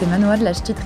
c'est 0.00 0.06
Manoa 0.06 0.38
de 0.38 0.44
la 0.44 0.54
Ch'tite. 0.54 0.78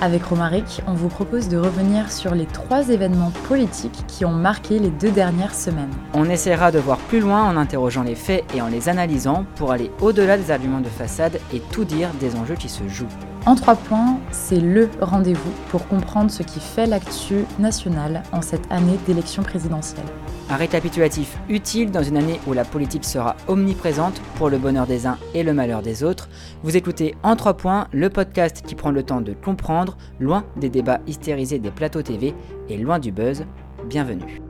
Avec 0.00 0.22
Romaric, 0.24 0.82
on 0.86 0.92
vous 0.92 1.08
propose 1.08 1.48
de 1.48 1.56
revenir 1.56 2.12
sur 2.12 2.34
les 2.34 2.44
trois 2.44 2.90
événements 2.90 3.32
politiques 3.48 4.04
qui 4.06 4.26
ont 4.26 4.32
marqué 4.32 4.78
les 4.78 4.90
deux 4.90 5.10
dernières 5.10 5.54
semaines. 5.54 5.90
On 6.12 6.28
essaiera 6.28 6.70
de 6.70 6.78
voir 6.78 6.98
plus 6.98 7.20
loin 7.20 7.44
en 7.44 7.56
interrogeant 7.56 8.02
les 8.02 8.14
faits 8.14 8.44
et 8.54 8.60
en 8.60 8.68
les 8.68 8.90
analysant 8.90 9.46
pour 9.56 9.72
aller 9.72 9.90
au-delà 10.02 10.36
des 10.36 10.50
arguments 10.50 10.80
de 10.80 10.88
façade 10.88 11.40
et 11.54 11.60
tout 11.72 11.86
dire 11.86 12.10
des 12.20 12.36
enjeux 12.36 12.56
qui 12.56 12.68
se 12.68 12.86
jouent. 12.86 13.06
En 13.48 13.54
trois 13.54 13.76
points, 13.76 14.18
c'est 14.30 14.60
le 14.60 14.90
rendez-vous 15.00 15.50
pour 15.70 15.88
comprendre 15.88 16.30
ce 16.30 16.42
qui 16.42 16.60
fait 16.60 16.84
l'actu 16.84 17.46
nationale 17.58 18.22
en 18.30 18.42
cette 18.42 18.70
année 18.70 18.98
d'élection 19.06 19.42
présidentielle. 19.42 20.04
Un 20.50 20.56
récapitulatif 20.56 21.38
utile 21.48 21.90
dans 21.90 22.02
une 22.02 22.18
année 22.18 22.40
où 22.46 22.52
la 22.52 22.66
politique 22.66 23.06
sera 23.06 23.36
omniprésente 23.46 24.20
pour 24.34 24.50
le 24.50 24.58
bonheur 24.58 24.86
des 24.86 25.06
uns 25.06 25.16
et 25.32 25.44
le 25.44 25.54
malheur 25.54 25.80
des 25.80 26.04
autres. 26.04 26.28
Vous 26.62 26.76
écoutez 26.76 27.14
En 27.22 27.36
3 27.36 27.54
points, 27.54 27.88
le 27.90 28.10
podcast 28.10 28.62
qui 28.66 28.74
prend 28.74 28.90
le 28.90 29.02
temps 29.02 29.22
de 29.22 29.32
comprendre, 29.32 29.96
loin 30.20 30.44
des 30.58 30.68
débats 30.68 31.00
hystérisés 31.06 31.58
des 31.58 31.70
plateaux 31.70 32.02
TV 32.02 32.34
et 32.68 32.76
loin 32.76 32.98
du 32.98 33.12
buzz. 33.12 33.46
Bienvenue. 33.86 34.42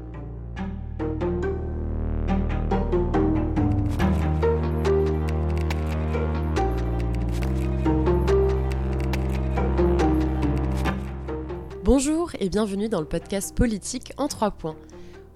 Et 12.40 12.48
bienvenue 12.48 12.88
dans 12.88 13.00
le 13.00 13.06
podcast 13.06 13.54
politique 13.54 14.12
en 14.16 14.28
3 14.28 14.52
points. 14.52 14.76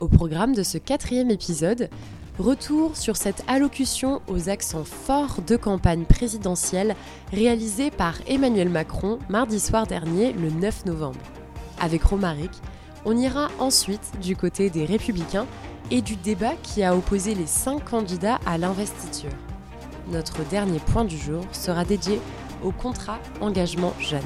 Au 0.00 0.08
programme 0.08 0.54
de 0.54 0.62
ce 0.62 0.78
quatrième 0.78 1.30
épisode, 1.30 1.90
retour 2.38 2.96
sur 2.96 3.16
cette 3.16 3.42
allocution 3.48 4.22
aux 4.28 4.48
accents 4.48 4.84
forts 4.84 5.40
de 5.46 5.56
campagne 5.56 6.04
présidentielle 6.04 6.94
réalisée 7.32 7.90
par 7.90 8.14
Emmanuel 8.28 8.68
Macron 8.68 9.18
mardi 9.28 9.58
soir 9.58 9.86
dernier, 9.86 10.32
le 10.32 10.50
9 10.50 10.86
novembre. 10.86 11.18
Avec 11.80 12.04
Romaric, 12.04 12.52
on 13.04 13.16
ira 13.16 13.48
ensuite 13.58 14.12
du 14.20 14.36
côté 14.36 14.70
des 14.70 14.84
républicains 14.84 15.46
et 15.90 16.02
du 16.02 16.14
débat 16.14 16.54
qui 16.62 16.84
a 16.84 16.96
opposé 16.96 17.34
les 17.34 17.46
cinq 17.46 17.84
candidats 17.84 18.38
à 18.46 18.58
l'investiture. 18.58 19.32
Notre 20.10 20.44
dernier 20.48 20.78
point 20.78 21.04
du 21.04 21.18
jour 21.18 21.44
sera 21.52 21.84
dédié 21.84 22.20
au 22.62 22.70
contrat 22.70 23.18
engagement 23.40 23.92
jeune. 23.98 24.20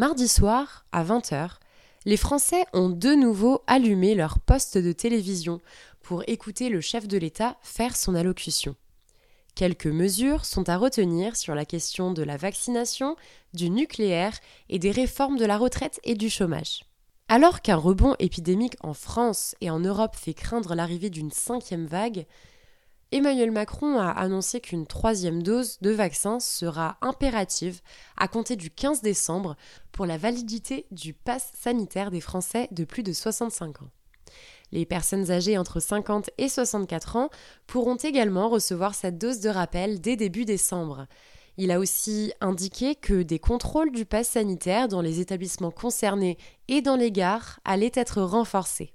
Mardi 0.00 0.28
soir, 0.28 0.86
à 0.92 1.04
20h, 1.04 1.58
les 2.06 2.16
Français 2.16 2.64
ont 2.72 2.88
de 2.88 3.10
nouveau 3.10 3.60
allumé 3.66 4.14
leur 4.14 4.38
poste 4.38 4.78
de 4.78 4.92
télévision 4.92 5.60
pour 6.00 6.22
écouter 6.26 6.70
le 6.70 6.80
chef 6.80 7.06
de 7.06 7.18
l'État 7.18 7.58
faire 7.60 7.94
son 7.94 8.14
allocution. 8.14 8.76
Quelques 9.54 9.84
mesures 9.84 10.46
sont 10.46 10.70
à 10.70 10.78
retenir 10.78 11.36
sur 11.36 11.54
la 11.54 11.66
question 11.66 12.12
de 12.14 12.22
la 12.22 12.38
vaccination, 12.38 13.14
du 13.52 13.68
nucléaire 13.68 14.38
et 14.70 14.78
des 14.78 14.90
réformes 14.90 15.36
de 15.36 15.44
la 15.44 15.58
retraite 15.58 16.00
et 16.02 16.14
du 16.14 16.30
chômage. 16.30 16.86
Alors 17.28 17.60
qu'un 17.60 17.76
rebond 17.76 18.16
épidémique 18.20 18.78
en 18.80 18.94
France 18.94 19.54
et 19.60 19.68
en 19.68 19.80
Europe 19.80 20.16
fait 20.16 20.32
craindre 20.32 20.74
l'arrivée 20.74 21.10
d'une 21.10 21.30
cinquième 21.30 21.84
vague, 21.84 22.24
Emmanuel 23.12 23.50
Macron 23.50 23.98
a 23.98 24.10
annoncé 24.10 24.60
qu'une 24.60 24.86
troisième 24.86 25.42
dose 25.42 25.78
de 25.80 25.90
vaccin 25.90 26.38
sera 26.38 26.96
impérative 27.00 27.80
à 28.16 28.28
compter 28.28 28.54
du 28.54 28.70
15 28.70 29.02
décembre 29.02 29.56
pour 29.90 30.06
la 30.06 30.16
validité 30.16 30.86
du 30.92 31.12
pass 31.12 31.50
sanitaire 31.58 32.12
des 32.12 32.20
Français 32.20 32.68
de 32.70 32.84
plus 32.84 33.02
de 33.02 33.12
65 33.12 33.82
ans. 33.82 33.90
Les 34.70 34.86
personnes 34.86 35.32
âgées 35.32 35.58
entre 35.58 35.80
50 35.80 36.30
et 36.38 36.48
64 36.48 37.16
ans 37.16 37.30
pourront 37.66 37.96
également 37.96 38.48
recevoir 38.48 38.94
cette 38.94 39.18
dose 39.18 39.40
de 39.40 39.48
rappel 39.48 40.00
dès 40.00 40.14
début 40.14 40.44
décembre. 40.44 41.06
Il 41.56 41.72
a 41.72 41.80
aussi 41.80 42.32
indiqué 42.40 42.94
que 42.94 43.24
des 43.24 43.40
contrôles 43.40 43.90
du 43.90 44.06
pass 44.06 44.28
sanitaire 44.28 44.86
dans 44.86 45.02
les 45.02 45.18
établissements 45.18 45.72
concernés 45.72 46.38
et 46.68 46.80
dans 46.80 46.94
les 46.94 47.10
gares 47.10 47.58
allaient 47.64 47.90
être 47.94 48.22
renforcés. 48.22 48.92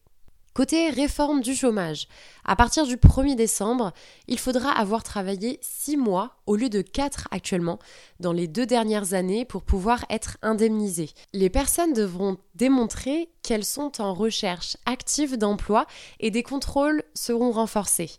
Côté 0.56 0.90
réforme 0.90 1.42
du 1.42 1.54
chômage, 1.54 2.08
à 2.46 2.56
partir 2.56 2.88
du 2.88 2.96
1er 2.96 3.36
décembre, 3.36 3.92
il 4.30 4.40
faudra 4.40 4.72
avoir 4.72 5.04
travaillé 5.04 5.60
6 5.62 5.98
mois 5.98 6.38
au 6.46 6.56
lieu 6.56 6.70
de 6.70 6.82
4 6.82 7.28
actuellement 7.32 7.78
dans 8.22 8.32
les 8.32 8.48
deux 8.48 8.66
dernières 8.66 9.14
années 9.14 9.44
pour 9.44 9.64
pouvoir 9.64 10.06
être 10.10 10.38
indemnisé. 10.42 11.10
Les 11.34 11.50
personnes 11.50 11.92
devront 11.92 12.38
démontrer 12.56 13.28
qu'elles 13.44 13.66
sont 13.66 14.02
en 14.02 14.14
recherche 14.14 14.78
active 14.86 15.38
d'emploi 15.38 15.88
et 16.22 16.32
des 16.32 16.44
contrôles 16.44 17.04
seront 17.16 17.52
renforcés. 17.52 18.12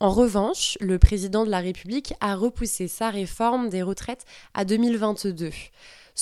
En 0.00 0.10
revanche, 0.10 0.76
le 0.82 0.98
président 0.98 1.46
de 1.46 1.50
la 1.50 1.60
République 1.60 2.12
a 2.20 2.34
repoussé 2.34 2.88
sa 2.88 3.08
réforme 3.08 3.70
des 3.70 3.82
retraites 3.82 4.26
à 4.52 4.66
2022. 4.66 5.50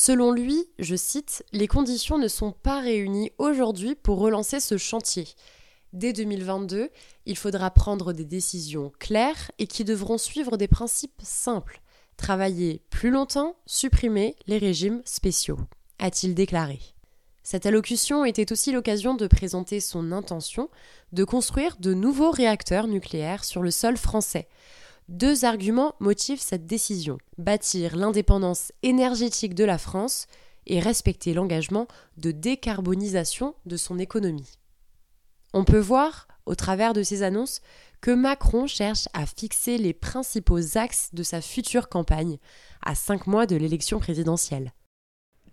Selon 0.00 0.30
lui, 0.30 0.64
je 0.78 0.94
cite, 0.94 1.44
Les 1.52 1.66
conditions 1.66 2.18
ne 2.18 2.28
sont 2.28 2.52
pas 2.52 2.78
réunies 2.78 3.32
aujourd'hui 3.36 3.96
pour 3.96 4.20
relancer 4.20 4.60
ce 4.60 4.78
chantier. 4.78 5.26
Dès 5.92 6.12
2022, 6.12 6.90
il 7.26 7.36
faudra 7.36 7.72
prendre 7.72 8.12
des 8.12 8.24
décisions 8.24 8.92
claires 9.00 9.50
et 9.58 9.66
qui 9.66 9.82
devront 9.82 10.16
suivre 10.16 10.56
des 10.56 10.68
principes 10.68 11.20
simples. 11.24 11.80
Travailler 12.16 12.80
plus 12.90 13.10
longtemps, 13.10 13.56
supprimer 13.66 14.36
les 14.46 14.58
régimes 14.58 15.02
spéciaux, 15.04 15.58
a-t-il 15.98 16.36
déclaré. 16.36 16.78
Cette 17.42 17.66
allocution 17.66 18.24
était 18.24 18.52
aussi 18.52 18.70
l'occasion 18.70 19.16
de 19.16 19.26
présenter 19.26 19.80
son 19.80 20.12
intention 20.12 20.70
de 21.10 21.24
construire 21.24 21.76
de 21.80 21.92
nouveaux 21.92 22.30
réacteurs 22.30 22.86
nucléaires 22.86 23.42
sur 23.42 23.62
le 23.62 23.72
sol 23.72 23.96
français, 23.96 24.46
deux 25.08 25.44
arguments 25.44 25.94
motivent 26.00 26.40
cette 26.40 26.66
décision. 26.66 27.18
Bâtir 27.38 27.96
l'indépendance 27.96 28.72
énergétique 28.82 29.54
de 29.54 29.64
la 29.64 29.78
France 29.78 30.26
et 30.66 30.80
respecter 30.80 31.32
l'engagement 31.32 31.88
de 32.18 32.30
décarbonisation 32.30 33.54
de 33.64 33.76
son 33.76 33.98
économie. 33.98 34.58
On 35.54 35.64
peut 35.64 35.78
voir, 35.78 36.28
au 36.44 36.54
travers 36.54 36.92
de 36.92 37.02
ces 37.02 37.22
annonces, 37.22 37.60
que 38.00 38.10
Macron 38.10 38.66
cherche 38.66 39.08
à 39.14 39.26
fixer 39.26 39.78
les 39.78 39.94
principaux 39.94 40.76
axes 40.76 41.08
de 41.14 41.22
sa 41.22 41.40
future 41.40 41.88
campagne, 41.88 42.38
à 42.82 42.94
cinq 42.94 43.26
mois 43.26 43.46
de 43.46 43.56
l'élection 43.56 43.98
présidentielle. 43.98 44.72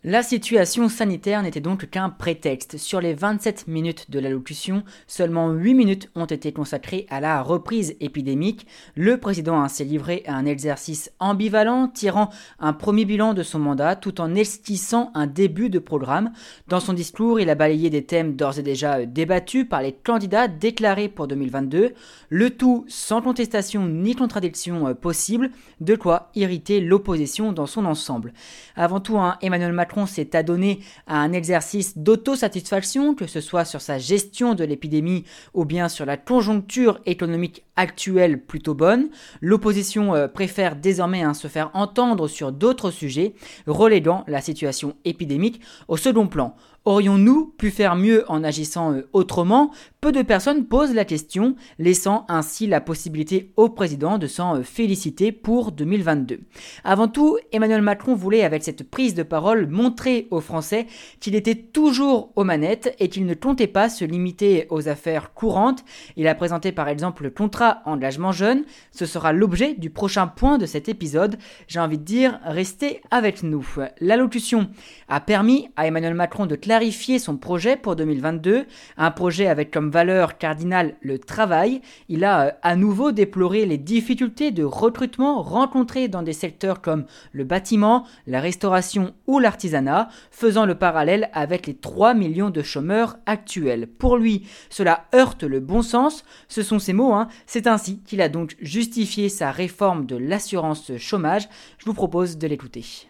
La 0.08 0.22
situation 0.22 0.88
sanitaire 0.88 1.42
n'était 1.42 1.62
donc 1.62 1.90
qu'un 1.90 2.12
prétexte. 2.12 2.78
Sur 2.78 3.02
les 3.02 3.16
27 3.16 3.68
minutes 3.68 4.12
de 4.12 4.20
l'allocution, 4.20 4.84
seulement 5.08 5.50
8 5.50 5.74
minutes 5.74 6.12
ont 6.14 6.28
été 6.28 6.54
consacrées 6.54 7.08
à 7.10 7.20
la 7.20 7.42
reprise 7.42 7.96
épidémique. 8.00 8.68
Le 8.94 9.20
président 9.20 9.60
ainsi 9.60 9.84
livré 9.84 10.22
à 10.28 10.36
un 10.36 10.46
exercice 10.46 11.12
ambivalent, 11.18 11.88
tirant 11.88 12.30
un 12.60 12.72
premier 12.72 13.06
bilan 13.06 13.34
de 13.34 13.42
son 13.42 13.58
mandat 13.58 13.96
tout 13.96 14.22
en 14.22 14.36
esquissant 14.36 15.10
un 15.16 15.26
début 15.26 15.72
de 15.72 15.80
programme. 15.80 16.34
Dans 16.68 16.80
son 16.80 16.94
discours, 16.94 17.40
il 17.40 17.50
a 17.50 17.56
balayé 17.56 17.90
des 17.90 18.06
thèmes 18.06 18.36
d'ores 18.36 18.60
et 18.60 18.64
déjà 18.64 19.08
débattus 19.08 19.68
par 19.68 19.82
les 19.82 19.94
candidats 19.94 20.48
déclarés 20.48 21.10
pour 21.10 21.28
2022, 21.28 21.96
le 22.30 22.50
tout 22.52 22.86
sans 22.88 23.24
contestation 23.24 23.88
ni 23.88 24.14
contradiction 24.14 24.94
possible, 24.94 25.50
de 25.82 25.96
quoi 25.96 26.30
irriter 26.36 26.80
l'opposition 26.80 27.52
dans 27.54 27.66
son 27.66 27.86
ensemble. 27.86 28.34
Avant 28.76 29.00
tout, 29.00 29.18
hein, 29.18 29.38
Emmanuel 29.42 29.74
Macron 29.74 29.95
s'est 30.06 30.36
adonné 30.36 30.80
à 31.08 31.20
un 31.20 31.32
exercice 31.32 31.98
d'autosatisfaction, 31.98 33.16
que 33.16 33.28
ce 33.28 33.40
soit 33.40 33.64
sur 33.64 33.80
sa 33.80 33.98
gestion 33.98 34.54
de 34.54 34.66
l'épidémie 34.66 35.24
ou 35.54 35.64
bien 35.64 35.88
sur 35.88 36.06
la 36.06 36.18
conjoncture 36.18 37.00
économique 37.06 37.64
actuelle 37.78 38.42
plutôt 38.42 38.74
bonne. 38.74 39.08
L'opposition 39.40 40.14
euh, 40.14 40.28
préfère 40.28 40.76
désormais 40.76 41.24
hein, 41.24 41.34
se 41.34 41.48
faire 41.48 41.72
entendre 41.74 42.28
sur 42.28 42.52
d'autres 42.52 42.92
sujets, 42.92 43.36
reléguant 43.68 44.26
la 44.28 44.42
situation 44.42 44.96
épidémique 45.06 45.62
au 45.88 45.96
second 45.96 46.28
plan. 46.28 46.56
Aurions-nous 46.86 47.48
pu 47.58 47.72
faire 47.72 47.96
mieux 47.96 48.26
en 48.28 48.44
agissant 48.44 48.94
euh, 48.94 49.10
autrement? 49.12 49.72
Peu 50.02 50.12
de 50.12 50.22
personnes 50.22 50.66
posent 50.66 50.94
la 50.94 51.04
question, 51.04 51.56
laissant 51.80 52.28
ainsi 52.30 52.68
la 52.68 52.80
possibilité 52.80 53.52
au 53.58 53.70
président 53.70 54.20
de 54.20 54.28
s'en 54.28 54.58
euh, 54.58 54.62
féliciter 54.62 55.32
pour 55.32 55.72
2022. 55.72 56.42
Avant 56.84 57.08
tout, 57.08 57.40
Emmanuel 57.52 57.82
Macron 57.82 58.14
voulait 58.14 58.44
avec 58.44 58.64
cette 58.64 58.88
prise 58.88 59.16
de 59.16 59.24
parole 59.24 59.66
montrer 59.66 60.28
aux 60.30 60.42
Français 60.42 60.86
qu'il 61.20 61.34
était 61.34 61.56
toujours 61.56 62.32
aux 62.36 62.44
manettes 62.44 62.96
et 63.00 63.10
qu'il 63.10 63.26
ne 63.26 63.34
comptait 63.34 63.66
pas 63.66 63.90
se 63.90 64.06
limiter 64.06 64.68
aux 64.70 64.88
affaires 64.88 65.34
courantes. 65.34 65.84
Il 66.18 66.28
a 66.28 66.36
présenté 66.36 66.72
par 66.72 66.88
exemple 66.88 67.24
le 67.24 67.32
contrat 67.32 67.82
engagement 67.86 68.32
jeune. 68.32 68.64
Ce 68.92 69.08
sera 69.08 69.34
l'objet 69.34 69.74
du 69.74 69.90
prochain 69.90 70.28
point 70.28 70.60
de 70.60 70.68
cet 70.68 70.88
épisode. 70.88 71.40
J'ai 71.68 71.80
envie 71.80 71.98
de 71.98 72.04
dire, 72.04 72.40
restez 72.44 73.02
avec 73.10 73.42
nous. 73.42 73.68
L'allocution 74.02 74.70
a 75.08 75.20
permis 75.20 75.70
à 75.78 75.88
Emmanuel 75.88 76.14
Macron 76.14 76.46
de 76.46 76.56
clarifier 76.56 76.75
clarifié 76.76 77.20
son 77.20 77.38
projet 77.38 77.78
pour 77.78 77.96
2022, 77.96 78.66
un 78.98 79.12
projet 79.12 79.48
avec 79.48 79.72
comme 79.72 79.92
valeur 79.92 80.38
cardinale 80.38 80.96
le 81.00 81.20
travail. 81.20 81.80
Il 82.10 82.26
a 82.26 82.48
euh, 82.48 82.52
à 82.64 82.76
nouveau 82.76 83.14
déploré 83.14 83.66
les 83.66 83.78
difficultés 83.78 84.52
de 84.52 84.66
recrutement 84.66 85.42
rencontrées 85.42 86.10
dans 86.10 86.22
des 86.22 86.34
secteurs 86.34 86.82
comme 86.82 87.06
le 87.32 87.46
bâtiment, 87.46 88.06
la 88.28 88.42
restauration 88.42 89.14
ou 89.26 89.40
l'artisanat, 89.40 90.10
faisant 90.32 90.66
le 90.66 90.76
parallèle 90.76 91.30
avec 91.32 91.66
les 91.66 91.76
3 91.76 92.14
millions 92.14 92.50
de 92.50 92.62
chômeurs 92.62 93.16
actuels. 93.26 93.88
Pour 93.88 94.18
lui, 94.18 94.46
cela 94.70 95.06
heurte 95.16 95.44
le 95.44 95.62
bon 95.62 95.82
sens, 95.82 96.26
ce 96.50 96.62
sont 96.62 96.80
ses 96.80 96.92
mots, 96.92 97.14
hein. 97.14 97.30
c'est 97.46 97.68
ainsi 97.68 98.00
qu'il 98.00 98.20
a 98.20 98.28
donc 98.28 98.58
justifié 98.60 99.30
sa 99.30 99.50
réforme 99.52 100.06
de 100.06 100.18
l'assurance 100.18 100.92
chômage. 100.98 101.48
Je 101.78 101.86
vous 101.86 101.94
propose 101.94 102.38
de 102.38 102.48
l'écouter. 102.48 103.08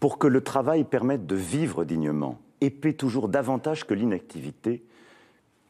Pour 0.00 0.18
que 0.18 0.26
le 0.26 0.40
travail 0.40 0.82
permette 0.82 1.26
de 1.26 1.36
vivre 1.36 1.84
dignement 1.84 2.40
et 2.60 2.70
paie 2.70 2.92
toujours 2.92 3.28
davantage 3.28 3.84
que 3.84 3.94
l'inactivité, 3.94 4.84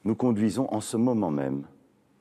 nous 0.05 0.15
conduisons 0.15 0.73
en 0.73 0.81
ce 0.81 0.97
moment 0.97 1.31
même 1.31 1.67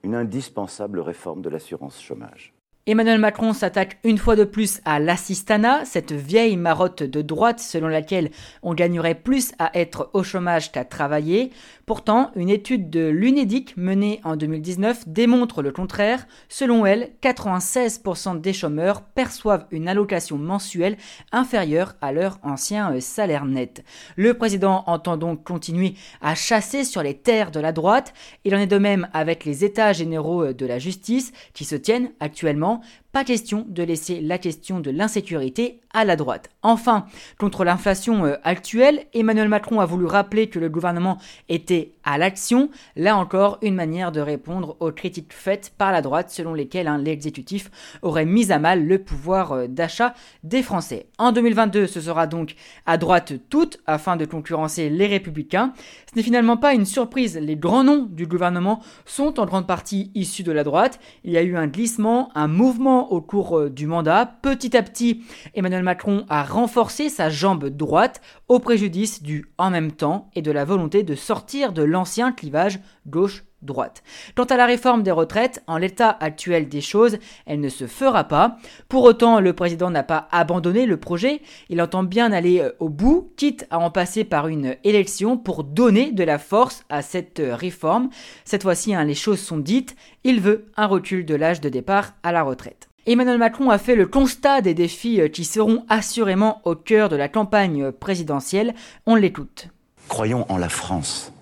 une 0.04 0.16
indispensable 0.16 1.00
réforme 1.00 1.42
de 1.42 1.50
l'assurance 1.50 2.02
chômage. 2.02 2.53
Emmanuel 2.86 3.18
Macron 3.18 3.54
s'attaque 3.54 3.98
une 4.04 4.18
fois 4.18 4.36
de 4.36 4.44
plus 4.44 4.82
à 4.84 5.00
l'assistanat, 5.00 5.86
cette 5.86 6.12
vieille 6.12 6.58
marotte 6.58 7.02
de 7.02 7.22
droite 7.22 7.62
selon 7.62 7.88
laquelle 7.88 8.30
on 8.62 8.74
gagnerait 8.74 9.16
plus 9.16 9.54
à 9.58 9.72
être 9.74 10.10
au 10.12 10.22
chômage 10.22 10.74
qu'à 10.74 10.84
travailler. 10.84 11.52
Pourtant, 11.86 12.32
une 12.36 12.50
étude 12.50 12.90
de 12.90 13.08
l'UNEDIC 13.08 13.78
menée 13.78 14.20
en 14.26 14.36
2019 14.36 15.08
démontre 15.08 15.62
le 15.62 15.72
contraire. 15.72 16.28
Selon 16.50 16.86
elle, 16.86 17.12
96% 17.22 18.42
des 18.42 18.52
chômeurs 18.52 19.02
perçoivent 19.02 19.66
une 19.72 19.88
allocation 19.88 20.38
mensuelle 20.38 20.98
inférieure 21.32 21.96
à 22.02 22.12
leur 22.12 22.38
ancien 22.44 23.00
salaire 23.00 23.46
net. 23.46 23.86
Le 24.18 24.34
président 24.34 24.84
entend 24.88 25.16
donc 25.16 25.46
continuer 25.46 25.94
à 26.20 26.36
chasser 26.36 26.84
sur 26.84 27.02
les 27.02 27.16
terres 27.16 27.52
de 27.52 27.62
la 27.62 27.72
droite. 27.72 28.14
Il 28.44 28.54
en 28.54 28.60
est 28.60 28.68
de 28.68 28.78
même 28.78 29.08
avec 29.14 29.46
les 29.46 29.64
états 29.64 29.94
généraux 29.94 30.52
de 30.52 30.66
la 30.66 30.80
justice 30.80 31.32
qui 31.54 31.64
se 31.64 31.76
tiennent 31.76 32.12
actuellement 32.20 32.73
différent 32.78 33.03
pas 33.14 33.24
question 33.24 33.64
de 33.70 33.84
laisser 33.84 34.20
la 34.22 34.40
question 34.40 34.80
de 34.80 34.90
l'insécurité 34.90 35.80
à 35.94 36.04
la 36.04 36.16
droite. 36.16 36.50
Enfin, 36.64 37.06
contre 37.38 37.64
l'inflation 37.64 38.26
euh, 38.26 38.38
actuelle, 38.44 39.06
Emmanuel 39.14 39.48
Macron 39.48 39.80
a 39.80 39.86
voulu 39.86 40.08
rappeler 40.08 40.50
que 40.50 40.58
le 40.58 40.68
gouvernement 40.68 41.20
était 41.48 41.92
à 42.04 42.18
l'action. 42.18 42.72
Là 42.96 43.16
encore, 43.16 43.60
une 43.62 43.76
manière 43.76 44.12
de 44.12 44.20
répondre 44.20 44.76
aux 44.80 44.92
critiques 44.92 45.32
faites 45.32 45.72
par 45.78 45.92
la 45.92 46.02
droite 46.02 46.32
selon 46.32 46.56
lesquelles 46.56 46.88
hein, 46.88 46.98
l'exécutif 46.98 47.70
aurait 48.02 48.26
mis 48.26 48.52
à 48.52 48.58
mal 48.58 48.88
le 48.88 48.98
pouvoir 48.98 49.52
euh, 49.52 49.68
d'achat 49.68 50.16
des 50.44 50.64
Français. 50.64 51.06
En 51.20 51.32
2022, 51.32 51.86
ce 51.86 52.02
sera 52.02 52.26
donc 52.26 52.56
à 52.88 52.98
droite 52.98 53.34
toute 53.50 53.78
afin 53.86 54.16
de 54.16 54.26
concurrencer 54.26 54.90
les 54.90 55.06
républicains. 55.06 55.74
Ce 56.10 56.18
n'est 56.18 56.24
finalement 56.24 56.58
pas 56.58 56.74
une 56.74 56.86
surprise. 56.86 57.38
Les 57.38 57.56
grands 57.56 57.84
noms 57.84 58.08
du 58.10 58.26
gouvernement 58.26 58.82
sont 59.06 59.40
en 59.40 59.46
grande 59.46 59.68
partie 59.68 60.10
issus 60.16 60.44
de 60.44 60.52
la 60.52 60.64
droite. 60.64 61.00
Il 61.24 61.32
y 61.32 61.38
a 61.38 61.44
eu 61.44 61.56
un 61.56 61.68
glissement, 61.68 62.32
un 62.34 62.48
mouvement 62.48 63.03
au 63.12 63.22
cours 63.22 63.60
euh, 63.60 63.70
du 63.70 63.88
mandat. 63.88 64.26
Petit 64.42 64.76
à 64.76 64.84
petit, 64.84 65.24
Emmanuel 65.54 65.84
Macron 65.84 66.26
a 66.30 66.44
renforcé 66.44 67.10
sa 67.10 67.30
jambe 67.30 67.70
droite 67.70 68.22
au 68.48 68.60
préjudice 68.60 69.24
du 69.24 69.46
en 69.58 69.70
même 69.70 69.92
temps 69.92 70.30
et 70.36 70.42
de 70.42 70.52
la 70.52 70.66
volonté 70.66 71.04
de 71.04 71.16
sortir 71.16 71.74
de 71.74 71.84
l'ancien 71.84 72.32
clivage 72.32 72.80
gauche 73.08 73.44
droite. 73.64 74.04
Quant 74.36 74.44
à 74.44 74.58
la 74.58 74.66
réforme 74.66 75.04
des 75.04 75.12
retraites, 75.12 75.64
en 75.68 75.78
l'état 75.78 76.10
actuel 76.20 76.70
des 76.70 76.82
choses, 76.82 77.18
elle 77.46 77.60
ne 77.60 77.70
se 77.70 77.88
fera 77.88 78.26
pas. 78.26 78.58
Pour 78.90 79.04
autant, 79.04 79.40
le 79.40 79.54
président 79.54 79.90
n'a 79.90 80.04
pas 80.04 80.28
abandonné 80.32 80.86
le 80.86 80.98
projet, 80.98 81.42
il 81.70 81.82
entend 81.82 82.04
bien 82.04 82.32
aller 82.32 82.60
euh, 82.60 82.72
au 82.80 82.90
bout, 82.90 83.32
quitte 83.38 83.66
à 83.70 83.80
en 83.80 83.90
passer 83.90 84.24
par 84.24 84.48
une 84.48 84.76
élection 84.84 85.38
pour 85.38 85.64
donner 85.64 86.12
de 86.12 86.24
la 86.24 86.40
force 86.40 86.84
à 86.90 87.02
cette 87.02 87.40
euh, 87.40 87.56
réforme. 87.56 88.10
Cette 88.46 88.64
fois-ci, 88.64 88.94
hein, 88.94 89.04
les 89.04 89.16
choses 89.16 89.40
sont 89.40 89.58
dites, 89.58 89.96
il 90.24 90.40
veut 90.40 90.66
un 90.78 90.88
recul 90.88 91.26
de 91.26 91.36
l'âge 91.36 91.62
de 91.62 91.70
départ 91.70 92.14
à 92.24 92.32
la 92.32 92.44
retraite. 92.44 92.90
Emmanuel 93.06 93.38
Macron 93.38 93.70
a 93.70 93.78
fait 93.78 93.96
le 93.96 94.08
constat 94.08 94.62
des 94.62 94.74
défis 94.74 95.20
euh, 95.20 95.28
qui 95.28 95.44
seront 95.44 95.84
assurément 95.90 96.62
au 96.64 96.74
cœur 96.76 97.10
de 97.10 97.18
la 97.18 97.28
campagne 97.28 97.92
présidentielle. 97.92 98.74
On 99.06 99.16
l'écoute. 99.16 99.68
Croyons 100.08 100.46
en 100.50 100.58
la 100.58 100.70
France, 100.70 101.34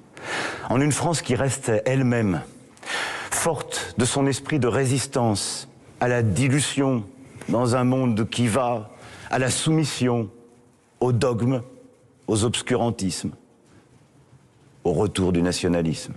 en 0.70 0.82
une 0.82 0.92
France 0.92 1.22
qui 1.22 1.36
reste 1.36 1.72
elle-même 1.86 2.42
forte 3.30 3.94
de 3.98 4.06
son 4.06 4.26
esprit 4.26 4.60
de 4.60 4.68
résistance 4.68 5.68
à 6.00 6.08
la 6.08 6.24
dilution 6.24 7.04
dans 7.48 7.76
un 7.76 7.84
monde 7.84 8.28
qui 8.30 8.48
va 8.48 8.90
à 9.30 9.38
la 9.38 9.52
soumission, 9.52 10.30
au 11.00 11.12
dogme, 11.12 11.62
aux 12.28 12.44
obscurantismes, 12.44 13.32
au 14.84 14.94
retour 14.94 15.32
du 15.32 15.42
nationalisme. 15.44 16.14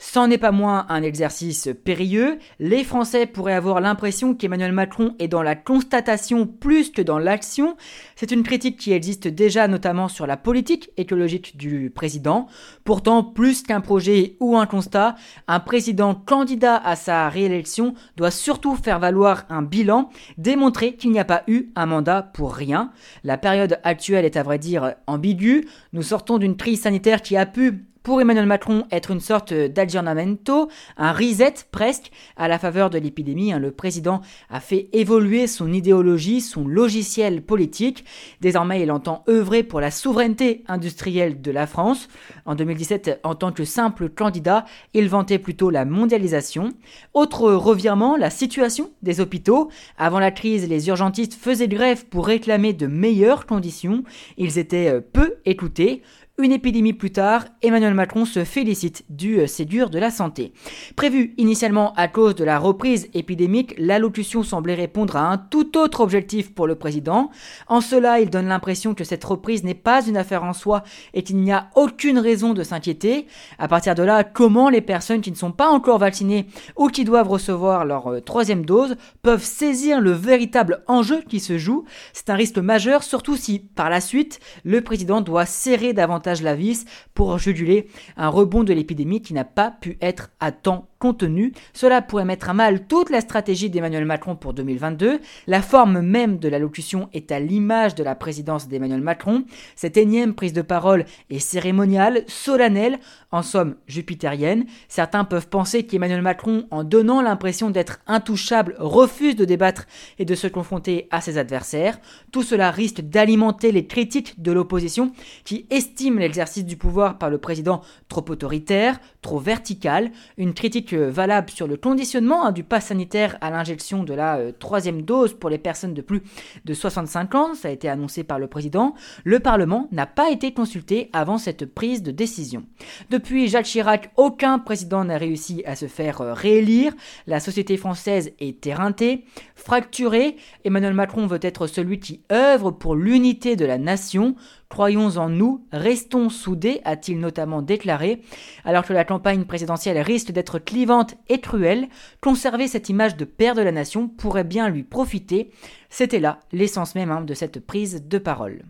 C'en 0.00 0.30
est 0.30 0.38
pas 0.38 0.52
moins 0.52 0.86
un 0.90 1.02
exercice 1.02 1.68
périlleux. 1.84 2.38
Les 2.60 2.84
Français 2.84 3.26
pourraient 3.26 3.54
avoir 3.54 3.80
l'impression 3.80 4.32
qu'Emmanuel 4.32 4.70
Macron 4.70 5.16
est 5.18 5.26
dans 5.26 5.42
la 5.42 5.56
constatation 5.56 6.46
plus 6.46 6.90
que 6.90 7.02
dans 7.02 7.18
l'action. 7.18 7.76
C'est 8.14 8.30
une 8.30 8.44
critique 8.44 8.78
qui 8.78 8.92
existe 8.92 9.26
déjà 9.26 9.66
notamment 9.66 10.06
sur 10.06 10.28
la 10.28 10.36
politique 10.36 10.90
écologique 10.96 11.56
du 11.56 11.90
président. 11.90 12.46
Pourtant, 12.84 13.24
plus 13.24 13.64
qu'un 13.64 13.80
projet 13.80 14.36
ou 14.38 14.56
un 14.56 14.66
constat, 14.66 15.16
un 15.48 15.58
président 15.58 16.14
candidat 16.14 16.76
à 16.76 16.94
sa 16.94 17.28
réélection 17.28 17.94
doit 18.16 18.30
surtout 18.30 18.76
faire 18.76 19.00
valoir 19.00 19.46
un 19.48 19.62
bilan, 19.62 20.10
démontrer 20.36 20.94
qu'il 20.94 21.10
n'y 21.10 21.18
a 21.18 21.24
pas 21.24 21.42
eu 21.48 21.70
un 21.74 21.86
mandat 21.86 22.22
pour 22.22 22.54
rien. 22.54 22.92
La 23.24 23.36
période 23.36 23.80
actuelle 23.82 24.24
est 24.24 24.36
à 24.36 24.44
vrai 24.44 24.60
dire 24.60 24.94
ambiguë. 25.08 25.66
Nous 25.92 26.02
sortons 26.02 26.38
d'une 26.38 26.56
crise 26.56 26.82
sanitaire 26.82 27.20
qui 27.20 27.36
a 27.36 27.46
pu 27.46 27.87
pour 28.02 28.20
Emmanuel 28.20 28.46
Macron 28.46 28.86
être 28.90 29.10
une 29.10 29.20
sorte 29.20 29.52
d'aggiornamento, 29.52 30.68
un 30.96 31.12
reset 31.12 31.54
presque 31.70 32.10
à 32.36 32.48
la 32.48 32.58
faveur 32.58 32.90
de 32.90 32.98
l'épidémie. 32.98 33.52
Hein. 33.52 33.58
Le 33.58 33.70
président 33.70 34.20
a 34.50 34.60
fait 34.60 34.88
évoluer 34.92 35.46
son 35.46 35.72
idéologie, 35.72 36.40
son 36.40 36.66
logiciel 36.66 37.42
politique. 37.42 38.04
Désormais, 38.40 38.82
il 38.82 38.90
entend 38.92 39.24
œuvrer 39.28 39.62
pour 39.62 39.80
la 39.80 39.90
souveraineté 39.90 40.64
industrielle 40.68 41.40
de 41.40 41.50
la 41.50 41.66
France. 41.66 42.08
En 42.46 42.54
2017, 42.54 43.20
en 43.22 43.34
tant 43.34 43.52
que 43.52 43.64
simple 43.64 44.08
candidat, 44.08 44.64
il 44.94 45.08
vantait 45.08 45.38
plutôt 45.38 45.70
la 45.70 45.84
mondialisation. 45.84 46.70
Autre 47.14 47.52
revirement, 47.52 48.16
la 48.16 48.30
situation 48.30 48.90
des 49.02 49.20
hôpitaux. 49.20 49.70
Avant 49.96 50.18
la 50.18 50.30
crise, 50.30 50.68
les 50.68 50.88
urgentistes 50.88 51.34
faisaient 51.34 51.68
grève 51.68 52.06
pour 52.06 52.26
réclamer 52.26 52.72
de 52.72 52.86
meilleures 52.86 53.46
conditions. 53.46 54.04
Ils 54.36 54.58
étaient 54.58 54.88
euh, 54.88 55.00
peu 55.00 55.36
écoutés. 55.44 56.02
Une 56.40 56.52
épidémie 56.52 56.92
plus 56.92 57.10
tard, 57.10 57.46
Emmanuel 57.62 57.94
Macron 57.94 58.24
se 58.24 58.44
félicite 58.44 59.04
du 59.08 59.40
euh, 59.40 59.48
Ségur 59.48 59.90
de 59.90 59.98
la 59.98 60.12
santé. 60.12 60.52
Prévu 60.94 61.34
initialement 61.36 61.92
à 61.94 62.06
cause 62.06 62.36
de 62.36 62.44
la 62.44 62.60
reprise 62.60 63.08
épidémique, 63.12 63.74
l'allocution 63.76 64.44
semblait 64.44 64.76
répondre 64.76 65.16
à 65.16 65.32
un 65.32 65.36
tout 65.36 65.76
autre 65.76 66.00
objectif 66.00 66.54
pour 66.54 66.68
le 66.68 66.76
président. 66.76 67.30
En 67.66 67.80
cela, 67.80 68.20
il 68.20 68.30
donne 68.30 68.46
l'impression 68.46 68.94
que 68.94 69.02
cette 69.02 69.24
reprise 69.24 69.64
n'est 69.64 69.74
pas 69.74 70.06
une 70.06 70.16
affaire 70.16 70.44
en 70.44 70.52
soi 70.52 70.84
et 71.12 71.24
qu'il 71.24 71.38
n'y 71.38 71.50
a 71.50 71.70
aucune 71.74 72.20
raison 72.20 72.54
de 72.54 72.62
s'inquiéter. 72.62 73.26
À 73.58 73.66
partir 73.66 73.96
de 73.96 74.04
là, 74.04 74.22
comment 74.22 74.68
les 74.68 74.80
personnes 74.80 75.22
qui 75.22 75.32
ne 75.32 75.36
sont 75.36 75.50
pas 75.50 75.68
encore 75.68 75.98
vaccinées 75.98 76.46
ou 76.76 76.86
qui 76.86 77.04
doivent 77.04 77.30
recevoir 77.30 77.84
leur 77.84 78.12
euh, 78.12 78.20
troisième 78.20 78.64
dose 78.64 78.94
peuvent 79.22 79.42
saisir 79.42 80.00
le 80.00 80.12
véritable 80.12 80.84
enjeu 80.86 81.20
qui 81.28 81.40
se 81.40 81.58
joue? 81.58 81.84
C'est 82.12 82.30
un 82.30 82.36
risque 82.36 82.58
majeur, 82.58 83.02
surtout 83.02 83.34
si, 83.34 83.58
par 83.58 83.90
la 83.90 84.00
suite, 84.00 84.38
le 84.62 84.82
président 84.82 85.20
doit 85.20 85.44
serrer 85.44 85.92
davantage 85.92 86.27
la 86.42 86.54
vis 86.54 86.84
pour 87.14 87.38
juguler 87.38 87.88
un 88.16 88.28
rebond 88.28 88.64
de 88.64 88.72
l'épidémie 88.72 89.22
qui 89.22 89.34
n'a 89.34 89.44
pas 89.44 89.70
pu 89.70 89.98
être 90.00 90.30
à 90.40 90.52
temps 90.52 90.88
contenu. 90.98 91.52
Cela 91.72 92.02
pourrait 92.02 92.24
mettre 92.24 92.50
à 92.50 92.54
mal 92.54 92.86
toute 92.86 93.10
la 93.10 93.20
stratégie 93.20 93.70
d'Emmanuel 93.70 94.04
Macron 94.04 94.36
pour 94.36 94.52
2022. 94.52 95.20
La 95.46 95.62
forme 95.62 96.00
même 96.00 96.38
de 96.38 96.48
l'allocution 96.48 97.08
est 97.12 97.32
à 97.32 97.40
l'image 97.40 97.94
de 97.94 98.02
la 98.02 98.14
présidence 98.14 98.68
d'Emmanuel 98.68 99.00
Macron. 99.00 99.44
Cette 99.76 99.96
énième 99.96 100.34
prise 100.34 100.52
de 100.52 100.62
parole 100.62 101.04
est 101.30 101.38
cérémoniale, 101.38 102.24
solennelle, 102.26 102.98
en 103.30 103.42
somme 103.42 103.76
jupitérienne. 103.86 104.64
Certains 104.88 105.24
peuvent 105.24 105.48
penser 105.48 105.84
qu'Emmanuel 105.84 106.22
Macron, 106.22 106.66
en 106.70 106.84
donnant 106.84 107.22
l'impression 107.22 107.70
d'être 107.70 108.00
intouchable, 108.06 108.74
refuse 108.78 109.36
de 109.36 109.44
débattre 109.44 109.86
et 110.18 110.24
de 110.24 110.34
se 110.34 110.46
confronter 110.46 111.08
à 111.10 111.20
ses 111.20 111.38
adversaires. 111.38 111.98
Tout 112.32 112.42
cela 112.42 112.70
risque 112.70 113.00
d'alimenter 113.00 113.72
les 113.72 113.86
critiques 113.86 114.40
de 114.40 114.52
l'opposition 114.52 115.12
qui 115.44 115.66
estiment 115.70 116.20
l'exercice 116.20 116.64
du 116.64 116.76
pouvoir 116.76 117.18
par 117.18 117.30
le 117.30 117.38
président 117.38 117.82
trop 118.08 118.24
autoritaire, 118.28 118.98
trop 119.28 119.38
vertical, 119.38 120.10
une 120.38 120.54
critique 120.54 120.94
valable 120.94 121.50
sur 121.50 121.66
le 121.66 121.76
conditionnement 121.76 122.46
hein, 122.46 122.50
du 122.50 122.64
pass 122.64 122.86
sanitaire 122.86 123.36
à 123.42 123.50
l'injection 123.50 124.02
de 124.02 124.14
la 124.14 124.38
euh, 124.38 124.52
troisième 124.58 125.02
dose 125.02 125.34
pour 125.34 125.50
les 125.50 125.58
personnes 125.58 125.92
de 125.92 126.00
plus 126.00 126.22
de 126.64 126.72
65 126.72 127.34
ans, 127.34 127.54
ça 127.54 127.68
a 127.68 127.70
été 127.70 127.90
annoncé 127.90 128.24
par 128.24 128.38
le 128.38 128.46
président, 128.46 128.94
le 129.24 129.38
Parlement 129.38 129.86
n'a 129.92 130.06
pas 130.06 130.30
été 130.30 130.54
consulté 130.54 131.10
avant 131.12 131.36
cette 131.36 131.66
prise 131.66 132.02
de 132.02 132.10
décision. 132.10 132.64
Depuis 133.10 133.48
Jacques 133.48 133.66
Chirac, 133.66 134.10
aucun 134.16 134.58
président 134.58 135.04
n'a 135.04 135.18
réussi 135.18 135.62
à 135.66 135.76
se 135.76 135.88
faire 135.88 136.22
euh, 136.22 136.32
réélire, 136.32 136.94
la 137.26 137.38
société 137.38 137.76
française 137.76 138.32
est 138.40 138.66
éreintée, 138.66 139.26
fracturée, 139.54 140.36
Emmanuel 140.64 140.94
Macron 140.94 141.26
veut 141.26 141.40
être 141.42 141.66
celui 141.66 142.00
qui 142.00 142.22
œuvre 142.32 142.70
pour 142.70 142.96
l'unité 142.96 143.56
de 143.56 143.66
la 143.66 143.76
nation, 143.76 144.36
Croyons 144.68 145.16
en 145.16 145.30
nous, 145.30 145.66
restons 145.72 146.28
soudés, 146.28 146.82
a-t-il 146.84 147.18
notamment 147.18 147.62
déclaré. 147.62 148.20
Alors 148.64 148.84
que 148.84 148.92
la 148.92 149.04
campagne 149.04 149.44
présidentielle 149.44 149.98
risque 149.98 150.30
d'être 150.30 150.58
clivante 150.58 151.14
et 151.28 151.40
cruelle, 151.40 151.88
conserver 152.20 152.68
cette 152.68 152.90
image 152.90 153.16
de 153.16 153.24
père 153.24 153.54
de 153.54 153.62
la 153.62 153.72
nation 153.72 154.08
pourrait 154.08 154.44
bien 154.44 154.68
lui 154.68 154.82
profiter. 154.82 155.50
C'était 155.88 156.20
là 156.20 156.40
l'essence 156.52 156.94
même 156.94 157.10
hein, 157.10 157.22
de 157.22 157.34
cette 157.34 157.64
prise 157.64 158.06
de 158.06 158.18
parole. 158.18 158.62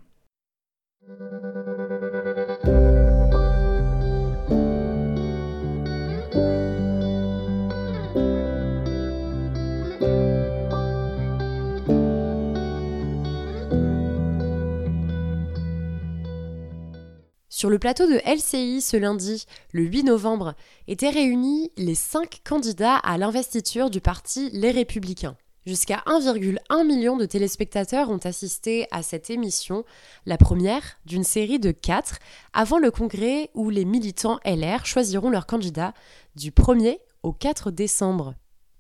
Sur 17.58 17.70
le 17.70 17.80
plateau 17.80 18.06
de 18.06 18.20
LCI 18.24 18.80
ce 18.80 18.96
lundi, 18.96 19.44
le 19.72 19.82
8 19.82 20.04
novembre, 20.04 20.54
étaient 20.86 21.10
réunis 21.10 21.72
les 21.76 21.96
cinq 21.96 22.40
candidats 22.44 22.94
à 22.94 23.18
l'investiture 23.18 23.90
du 23.90 24.00
parti 24.00 24.48
Les 24.52 24.70
Républicains. 24.70 25.36
Jusqu'à 25.66 26.04
1,1 26.06 26.86
million 26.86 27.16
de 27.16 27.26
téléspectateurs 27.26 28.10
ont 28.10 28.20
assisté 28.22 28.86
à 28.92 29.02
cette 29.02 29.28
émission, 29.28 29.84
la 30.24 30.38
première 30.38 31.00
d'une 31.04 31.24
série 31.24 31.58
de 31.58 31.72
quatre, 31.72 32.20
avant 32.52 32.78
le 32.78 32.92
congrès 32.92 33.50
où 33.54 33.70
les 33.70 33.84
militants 33.84 34.38
LR 34.44 34.86
choisiront 34.86 35.28
leurs 35.28 35.46
candidats 35.46 35.94
du 36.36 36.52
1er 36.52 37.00
au 37.24 37.32
4 37.32 37.72
décembre. 37.72 38.36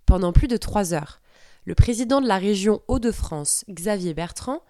Pendant 0.06 0.32
plus 0.32 0.46
de 0.46 0.56
trois 0.56 0.94
heures, 0.94 1.20
le 1.64 1.74
président 1.74 2.20
de 2.20 2.28
la 2.28 2.38
région 2.38 2.80
Hauts-de-France, 2.86 3.64
Xavier 3.68 4.14
Bertrand, 4.14 4.62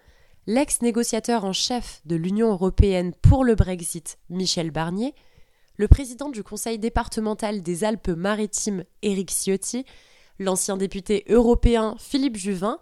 l'ex-négociateur 0.47 1.45
en 1.45 1.53
chef 1.53 2.01
de 2.05 2.15
l'Union 2.15 2.49
européenne 2.51 3.13
pour 3.21 3.43
le 3.43 3.55
Brexit, 3.55 4.17
Michel 4.29 4.71
Barnier, 4.71 5.13
le 5.77 5.87
président 5.87 6.29
du 6.29 6.43
conseil 6.43 6.79
départemental 6.79 7.61
des 7.61 7.83
Alpes-Maritimes, 7.83 8.83
Éric 9.01 9.31
Ciotti, 9.31 9.85
l'ancien 10.39 10.77
député 10.77 11.23
européen 11.29 11.95
Philippe 11.99 12.37
Juvin 12.37 12.79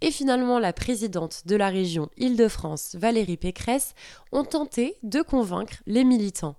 et 0.00 0.10
finalement 0.10 0.58
la 0.58 0.72
présidente 0.72 1.42
de 1.46 1.56
la 1.56 1.68
région 1.68 2.08
Île-de-France, 2.16 2.94
Valérie 2.94 3.36
Pécresse, 3.36 3.94
ont 4.30 4.44
tenté 4.44 4.96
de 5.02 5.22
convaincre 5.22 5.82
les 5.86 6.04
militants. 6.04 6.56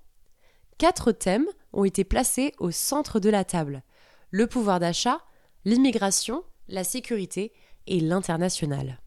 Quatre 0.78 1.12
thèmes 1.12 1.48
ont 1.72 1.86
été 1.86 2.04
placés 2.04 2.54
au 2.60 2.72
centre 2.72 3.20
de 3.20 3.30
la 3.30 3.44
table 3.44 3.84
le 4.32 4.48
pouvoir 4.48 4.80
d'achat, 4.80 5.20
l'immigration, 5.66 6.44
la 6.68 6.84
sécurité 6.84 7.52
et 7.88 8.00
l'international. 8.00 9.00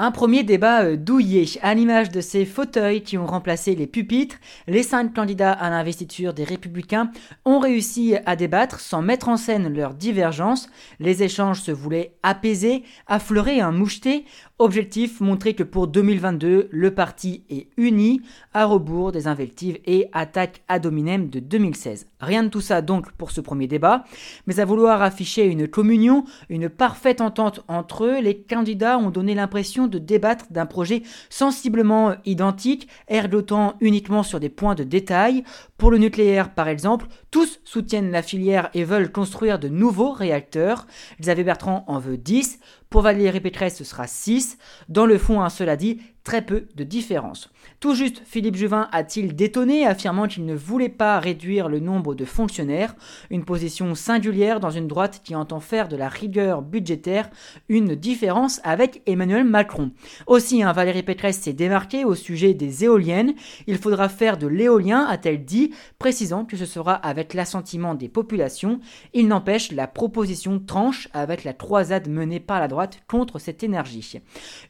Un 0.00 0.12
premier 0.12 0.44
débat 0.44 0.84
euh, 0.84 0.96
douillet, 0.96 1.44
à 1.60 1.74
l'image 1.74 2.10
de 2.10 2.20
ces 2.20 2.44
fauteuils 2.44 3.02
qui 3.02 3.18
ont 3.18 3.26
remplacé 3.26 3.74
les 3.74 3.88
pupitres. 3.88 4.36
Les 4.68 4.84
cinq 4.84 5.12
candidats 5.12 5.50
à 5.50 5.70
l'investiture 5.70 6.34
des 6.34 6.44
Républicains 6.44 7.10
ont 7.44 7.58
réussi 7.58 8.14
à 8.24 8.36
débattre 8.36 8.78
sans 8.78 9.02
mettre 9.02 9.28
en 9.28 9.36
scène 9.36 9.74
leurs 9.74 9.94
divergences. 9.94 10.70
Les 11.00 11.24
échanges 11.24 11.62
se 11.62 11.72
voulaient 11.72 12.12
apaisés, 12.22 12.84
affleurer 13.08 13.60
un 13.60 13.72
moucheté. 13.72 14.24
Objectif 14.60 15.20
montrer 15.20 15.54
que 15.54 15.64
pour 15.64 15.88
2022, 15.88 16.68
le 16.70 16.94
parti 16.94 17.42
est 17.50 17.68
uni 17.76 18.22
à 18.54 18.66
rebours 18.66 19.10
des 19.10 19.26
invectives 19.26 19.78
et 19.84 20.08
attaques 20.12 20.62
ad 20.68 20.86
hominem 20.86 21.28
de 21.28 21.40
2016. 21.40 22.06
Rien 22.20 22.44
de 22.44 22.48
tout 22.48 22.60
ça 22.60 22.82
donc 22.82 23.12
pour 23.12 23.30
ce 23.30 23.40
premier 23.40 23.68
débat, 23.68 24.04
mais 24.46 24.58
à 24.58 24.64
vouloir 24.64 25.02
afficher 25.02 25.44
une 25.46 25.68
communion, 25.68 26.24
une 26.48 26.68
parfaite 26.68 27.20
entente 27.20 27.64
entre 27.68 28.04
eux, 28.04 28.20
les 28.20 28.36
candidats 28.36 28.98
ont 28.98 29.10
donné 29.10 29.36
l'impression 29.36 29.87
de 29.88 29.98
débattre 29.98 30.46
d'un 30.50 30.66
projet 30.66 31.02
sensiblement 31.30 32.14
identique, 32.24 32.88
ergotant 33.08 33.74
uniquement 33.80 34.22
sur 34.22 34.40
des 34.40 34.48
points 34.48 34.74
de 34.74 34.84
détail. 34.84 35.44
Pour 35.76 35.90
le 35.90 35.98
nucléaire 35.98 36.54
par 36.54 36.68
exemple, 36.68 37.06
tous 37.30 37.60
soutiennent 37.64 38.10
la 38.10 38.22
filière 38.22 38.70
et 38.74 38.84
veulent 38.84 39.12
construire 39.12 39.58
de 39.58 39.68
nouveaux 39.68 40.12
réacteurs. 40.12 40.86
Xavier 41.20 41.44
Bertrand 41.44 41.84
en 41.86 41.98
veut 41.98 42.16
10, 42.16 42.58
pour 42.90 43.02
Valérie 43.02 43.40
Pécresse, 43.40 43.76
ce 43.76 43.84
sera 43.84 44.06
6. 44.06 44.56
Dans 44.88 45.04
le 45.04 45.18
fond, 45.18 45.42
un 45.42 45.50
cela 45.50 45.76
dit, 45.76 46.00
très 46.28 46.42
peu 46.42 46.66
de 46.76 46.84
différence. 46.84 47.48
Tout 47.80 47.94
juste, 47.94 48.20
Philippe 48.26 48.56
Juvin 48.56 48.86
a-t-il 48.92 49.34
détonné, 49.34 49.86
affirmant 49.86 50.28
qu'il 50.28 50.44
ne 50.44 50.54
voulait 50.54 50.90
pas 50.90 51.18
réduire 51.18 51.70
le 51.70 51.80
nombre 51.80 52.14
de 52.14 52.26
fonctionnaires, 52.26 52.94
une 53.30 53.46
position 53.46 53.94
singulière 53.94 54.60
dans 54.60 54.68
une 54.68 54.88
droite 54.88 55.22
qui 55.24 55.34
entend 55.34 55.60
faire 55.60 55.88
de 55.88 55.96
la 55.96 56.10
rigueur 56.10 56.60
budgétaire 56.60 57.30
une 57.70 57.94
différence 57.94 58.60
avec 58.62 59.00
Emmanuel 59.06 59.44
Macron. 59.44 59.90
Aussi, 60.26 60.62
hein, 60.62 60.72
Valérie 60.72 61.02
Pécresse 61.02 61.38
s'est 61.38 61.54
démarquée 61.54 62.04
au 62.04 62.14
sujet 62.14 62.52
des 62.52 62.84
éoliennes. 62.84 63.32
Il 63.66 63.78
faudra 63.78 64.10
faire 64.10 64.36
de 64.36 64.48
l'éolien, 64.48 65.06
a-t-elle 65.08 65.46
dit, 65.46 65.72
précisant 65.98 66.44
que 66.44 66.58
ce 66.58 66.66
sera 66.66 66.92
avec 66.92 67.32
l'assentiment 67.32 67.94
des 67.94 68.10
populations. 68.10 68.80
Il 69.14 69.28
n'empêche, 69.28 69.72
la 69.72 69.86
proposition 69.86 70.58
tranche 70.58 71.08
avec 71.14 71.44
la 71.44 71.54
croisade 71.54 72.06
menée 72.06 72.40
par 72.40 72.60
la 72.60 72.68
droite 72.68 73.00
contre 73.08 73.38
cette 73.38 73.62
énergie. 73.62 74.20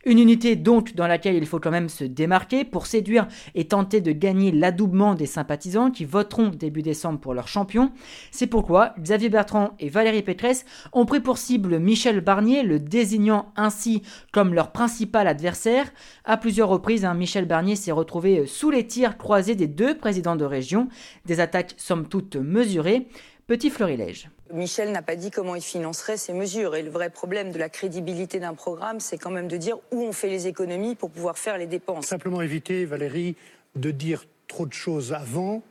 Une 0.05 0.21
unité 0.21 0.55
donc 0.55 0.95
dans 0.95 1.09
laquelle 1.09 1.35
il 1.35 1.48
faut 1.49 1.59
quand 1.59 1.71
même 1.71 1.89
se 1.89 2.05
démarquer 2.05 2.65
pour 2.65 2.87
séduire 2.87 3.27
et 3.55 3.67
tenter 3.67 4.01
de 4.01 4.13
gagner 4.13 4.53
l'adoubement 4.53 5.15
des 5.15 5.27
sympathisants 5.27 5.91
qui 5.91 6.05
voteront 6.05 6.49
début 6.49 6.83
décembre 6.83 7.19
pour 7.19 7.35
leur 7.35 7.49
champion. 7.49 7.91
C'est 8.31 8.47
pourquoi 8.47 8.95
Xavier 9.01 9.29
Bertrand 9.29 9.75
et 9.81 9.89
Valérie 9.89 10.23
Pécresse 10.23 10.65
ont 10.93 11.07
pris 11.07 11.21
pour 11.21 11.39
cible 11.39 11.79
Michel 11.79 12.21
Barnier, 12.21 12.63
le 12.63 12.79
désignant 12.79 13.53
ainsi 13.57 14.03
comme 14.33 14.55
leur 14.55 14.73
principal 14.73 15.27
adversaire. 15.27 15.91
À 16.25 16.37
plusieurs 16.37 16.69
reprises, 16.69 17.05
hein, 17.05 17.15
Michel 17.15 17.47
Barnier 17.47 17.77
s'est 17.77 17.93
retrouvé 17.93 18.47
sous 18.47 18.71
les 18.71 18.87
tirs 18.87 19.19
croisés 19.19 19.55
des 19.55 19.67
deux 19.67 19.97
présidents 19.97 20.37
de 20.37 20.45
région, 20.45 20.89
des 21.27 21.41
attaques 21.41 21.75
somme 21.77 22.09
toute 22.09 22.37
mesurées. 22.37 23.09
Petit 23.47 23.71
florilège. 23.71 24.29
Michel 24.53 24.93
n'a 24.93 25.03
pas 25.03 25.17
dit 25.17 25.31
comment 25.31 25.55
il 25.55 25.63
financerait 25.63 26.17
ces 26.17 26.33
mesures. 26.33 26.77
Et 26.77 26.83
le 26.83 26.91
vrai 26.91 27.11
problème 27.11 27.53
de 27.53 27.59
la 27.59 27.69
crédibilité 27.69 28.41
d'un 28.41 28.55
programme, 28.55 29.01
c'est 29.01 29.19
quand 29.19 29.31
même 29.31 29.49
de 29.49 29.57
dire 29.57 29.77
où 29.93 30.03
on 30.03 30.13
fait 30.13 30.29
les 30.29 30.47
économies 30.47 30.95
pour 30.95 31.11
pouvoir 31.11 31.39
faire 31.39 31.59
les 31.59 31.67
dépenses. 31.67 32.07
Simplement 32.07 32.41
éviter, 32.41 32.85
Valérie, 32.85 33.37
de 33.77 33.91
dire 33.91 34.25
trop 34.47 34.67
de 34.67 34.73
choses 34.73 35.13
avant, 35.13 35.63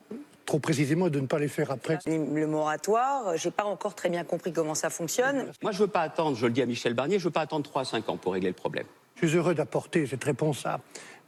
trop 0.46 0.60
précisément, 0.60 1.08
et 1.08 1.10
de 1.10 1.20
ne 1.20 1.28
pas 1.28 1.40
les 1.40 1.48
faire 1.48 1.72
après. 1.72 2.00
Le 2.06 2.46
moratoire, 2.46 3.36
j'ai 3.38 3.52
pas 3.52 3.66
encore 3.66 3.96
très 3.96 4.10
bien 4.10 4.24
compris 4.24 4.54
comment 4.54 4.76
ça 4.76 4.90
fonctionne. 4.90 5.52
Moi, 5.62 5.72
je 5.72 5.80
veux 5.80 5.88
pas 5.88 6.02
attendre, 6.02 6.38
je 6.38 6.46
le 6.46 6.52
dis 6.52 6.62
à 6.62 6.66
Michel 6.66 6.94
Barnier, 6.94 7.20
je 7.20 7.26
veux 7.26 7.32
pas 7.32 7.42
attendre 7.42 7.64
3 7.64 7.82
à 7.82 7.86
5 7.86 8.10
ans 8.10 8.18
pour 8.18 8.34
régler 8.34 8.50
le 8.50 8.56
problème. 8.56 8.86
Je 9.16 9.28
suis 9.28 9.38
heureux 9.38 9.56
d'apporter 9.56 10.06
cette 10.06 10.24
réponse 10.24 10.66
à 10.66 10.80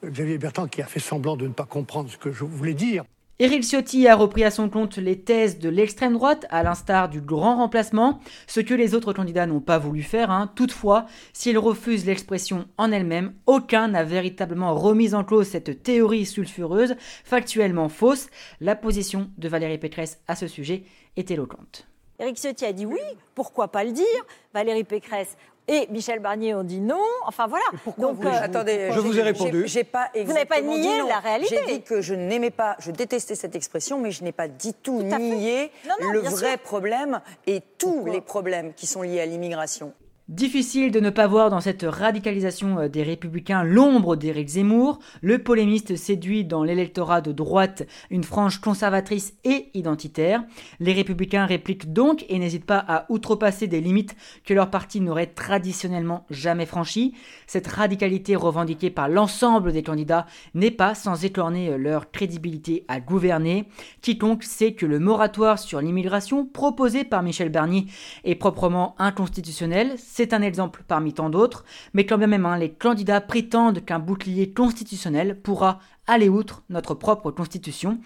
Xavier 0.06 0.38
Bertrand 0.38 0.68
qui 0.68 0.82
a 0.82 0.86
fait 0.86 1.00
semblant 1.00 1.36
de 1.36 1.48
ne 1.48 1.54
pas 1.54 1.66
comprendre 1.66 2.10
ce 2.10 2.18
que 2.18 2.32
je 2.32 2.44
voulais 2.44 2.76
dire. 2.76 3.04
Éric 3.42 3.64
Ciotti 3.64 4.06
a 4.06 4.18
repris 4.18 4.44
à 4.44 4.52
son 4.52 4.70
compte 4.70 4.98
les 4.98 5.18
thèses 5.18 5.60
de 5.60 5.70
l'extrême 5.70 6.12
droite, 6.12 6.46
à 6.50 6.62
l'instar 6.62 7.08
du 7.08 7.22
grand 7.22 7.56
remplacement, 7.56 8.20
ce 8.48 8.60
que 8.60 8.74
les 8.74 8.96
autres 8.96 9.14
candidats 9.14 9.46
n'ont 9.46 9.62
pas 9.62 9.78
voulu 9.78 10.04
faire. 10.04 10.30
Hein. 10.30 10.52
Toutefois, 10.56 11.06
s'ils 11.32 11.58
refusent 11.58 12.06
l'expression 12.06 12.68
en 12.78 12.92
elle-même, 12.92 13.34
aucun 13.46 13.88
n'a 13.88 14.04
véritablement 14.04 14.76
remis 14.76 15.16
en 15.16 15.24
cause 15.24 15.48
cette 15.48 15.84
théorie 15.84 16.26
sulfureuse, 16.26 16.98
factuellement 17.24 17.88
fausse. 17.88 18.28
La 18.60 18.76
position 18.76 19.30
de 19.38 19.48
Valérie 19.48 19.78
Pécresse 19.78 20.20
à 20.28 20.36
ce 20.36 20.48
sujet 20.48 20.84
est 21.16 21.32
éloquente. 21.32 21.88
Éric 22.20 22.36
Ciotti 22.36 22.66
a 22.66 22.74
dit 22.74 22.86
oui, 22.86 23.00
pourquoi 23.36 23.70
pas 23.70 23.86
le 23.86 23.94
dire? 23.94 24.26
Valérie 24.54 24.84
Pécresse 24.84 25.38
et 25.70 25.88
Michel 25.92 26.20
Barnier 26.20 26.56
ont 26.56 26.64
dit 26.64 26.82
non. 26.82 26.98
Enfin 27.26 27.48
voilà. 27.48 27.64
Donc, 27.98 28.26
euh, 28.26 28.30
attendez, 28.42 28.90
je 28.92 29.00
vous 29.00 29.18
ai 29.18 29.22
répondu. 29.22 29.64
J'ai 29.68 29.84
pas 29.84 30.10
vous 30.16 30.34
n'avez 30.34 30.46
pas 30.46 30.62
nié 30.62 31.02
la 31.08 31.20
réalité. 31.20 31.60
J'ai 31.68 31.74
dit 31.74 31.82
que 31.84 32.02
je 32.02 32.16
n'aimais 32.16 32.50
pas, 32.50 32.76
je 32.80 32.92
détestais 32.92 33.36
cette 33.36 33.56
expression, 33.56 34.00
mais 34.00 34.12
je 34.12 34.24
n'ai 34.24 34.32
pas 34.32 34.48
dit 34.48 34.74
tout, 34.74 35.04
nié 35.04 35.72
le 36.12 36.20
vrai 36.20 36.58
problème 36.58 37.22
et 37.46 37.62
tous 37.78 38.06
les 38.06 38.22
problèmes 38.22 38.74
qui 38.74 38.88
sont 38.88 39.04
liés 39.04 39.22
à 39.22 39.26
l'immigration. 39.26 39.94
Difficile 40.30 40.92
de 40.92 41.00
ne 41.00 41.10
pas 41.10 41.26
voir 41.26 41.50
dans 41.50 41.60
cette 41.60 41.82
radicalisation 41.82 42.82
euh, 42.82 42.88
des 42.88 43.02
républicains 43.02 43.64
l'ombre 43.64 44.16
d'Éric 44.16 44.48
Zemmour. 44.48 45.00
Le 45.24 45.42
polémiste 45.42 45.96
séduit 45.96 46.46
dans 46.46 46.64
l'électorat 46.64 47.22
de 47.22 47.32
droite 47.32 47.88
une 48.12 48.24
frange 48.24 48.62
conservatrice 48.62 49.34
et 49.44 49.72
identitaire. 49.74 50.44
Les 50.80 50.94
républicains 50.94 51.48
répliquent 51.48 51.94
donc 51.94 52.28
et 52.30 52.38
n'hésitent 52.38 52.68
pas 52.68 52.86
à 52.88 53.08
outrepasser 53.10 53.66
des 53.66 53.82
limites 53.82 54.16
que 54.46 54.54
leur 54.54 54.70
parti 54.70 55.02
n'aurait 55.02 55.34
traditionnellement 55.34 56.28
jamais 56.30 56.68
franchies. 56.68 57.16
Cette 57.48 57.66
radicalité 57.66 58.36
revendiquée 58.36 58.92
par 58.92 59.10
l'ensemble 59.10 59.72
des 59.72 59.82
candidats 59.82 60.28
n'est 60.54 60.70
pas 60.70 60.94
sans 60.94 61.26
écorner 61.26 61.72
euh, 61.72 61.78
leur 61.80 62.12
crédibilité 62.12 62.86
à 62.88 63.00
gouverner. 63.00 63.66
Quiconque 64.04 64.44
sait 64.44 64.74
que 64.74 64.86
le 64.86 65.00
moratoire 65.00 65.58
sur 65.58 65.82
l'immigration 65.82 66.46
proposé 66.46 67.04
par 67.04 67.24
Michel 67.24 67.50
Barnier 67.50 67.88
est 68.26 68.36
proprement 68.36 68.94
inconstitutionnel 69.00 69.98
c'est 70.20 70.34
un 70.34 70.42
exemple 70.42 70.84
parmi 70.86 71.14
tant 71.14 71.30
d'autres, 71.30 71.64
mais 71.94 72.06
quand 72.06 72.18
même 72.18 72.46
hein, 72.46 72.58
les 72.58 72.74
candidats 72.74 73.22
prétendent 73.22 73.86
qu'un 73.86 74.00
bouclier 74.00 74.52
constitutionnel 74.52 75.40
pourra 75.40 75.80
aller 76.10 76.28
outre 76.28 76.64
notre 76.70 76.96
propre 76.96 77.32
constitution. 77.32 78.00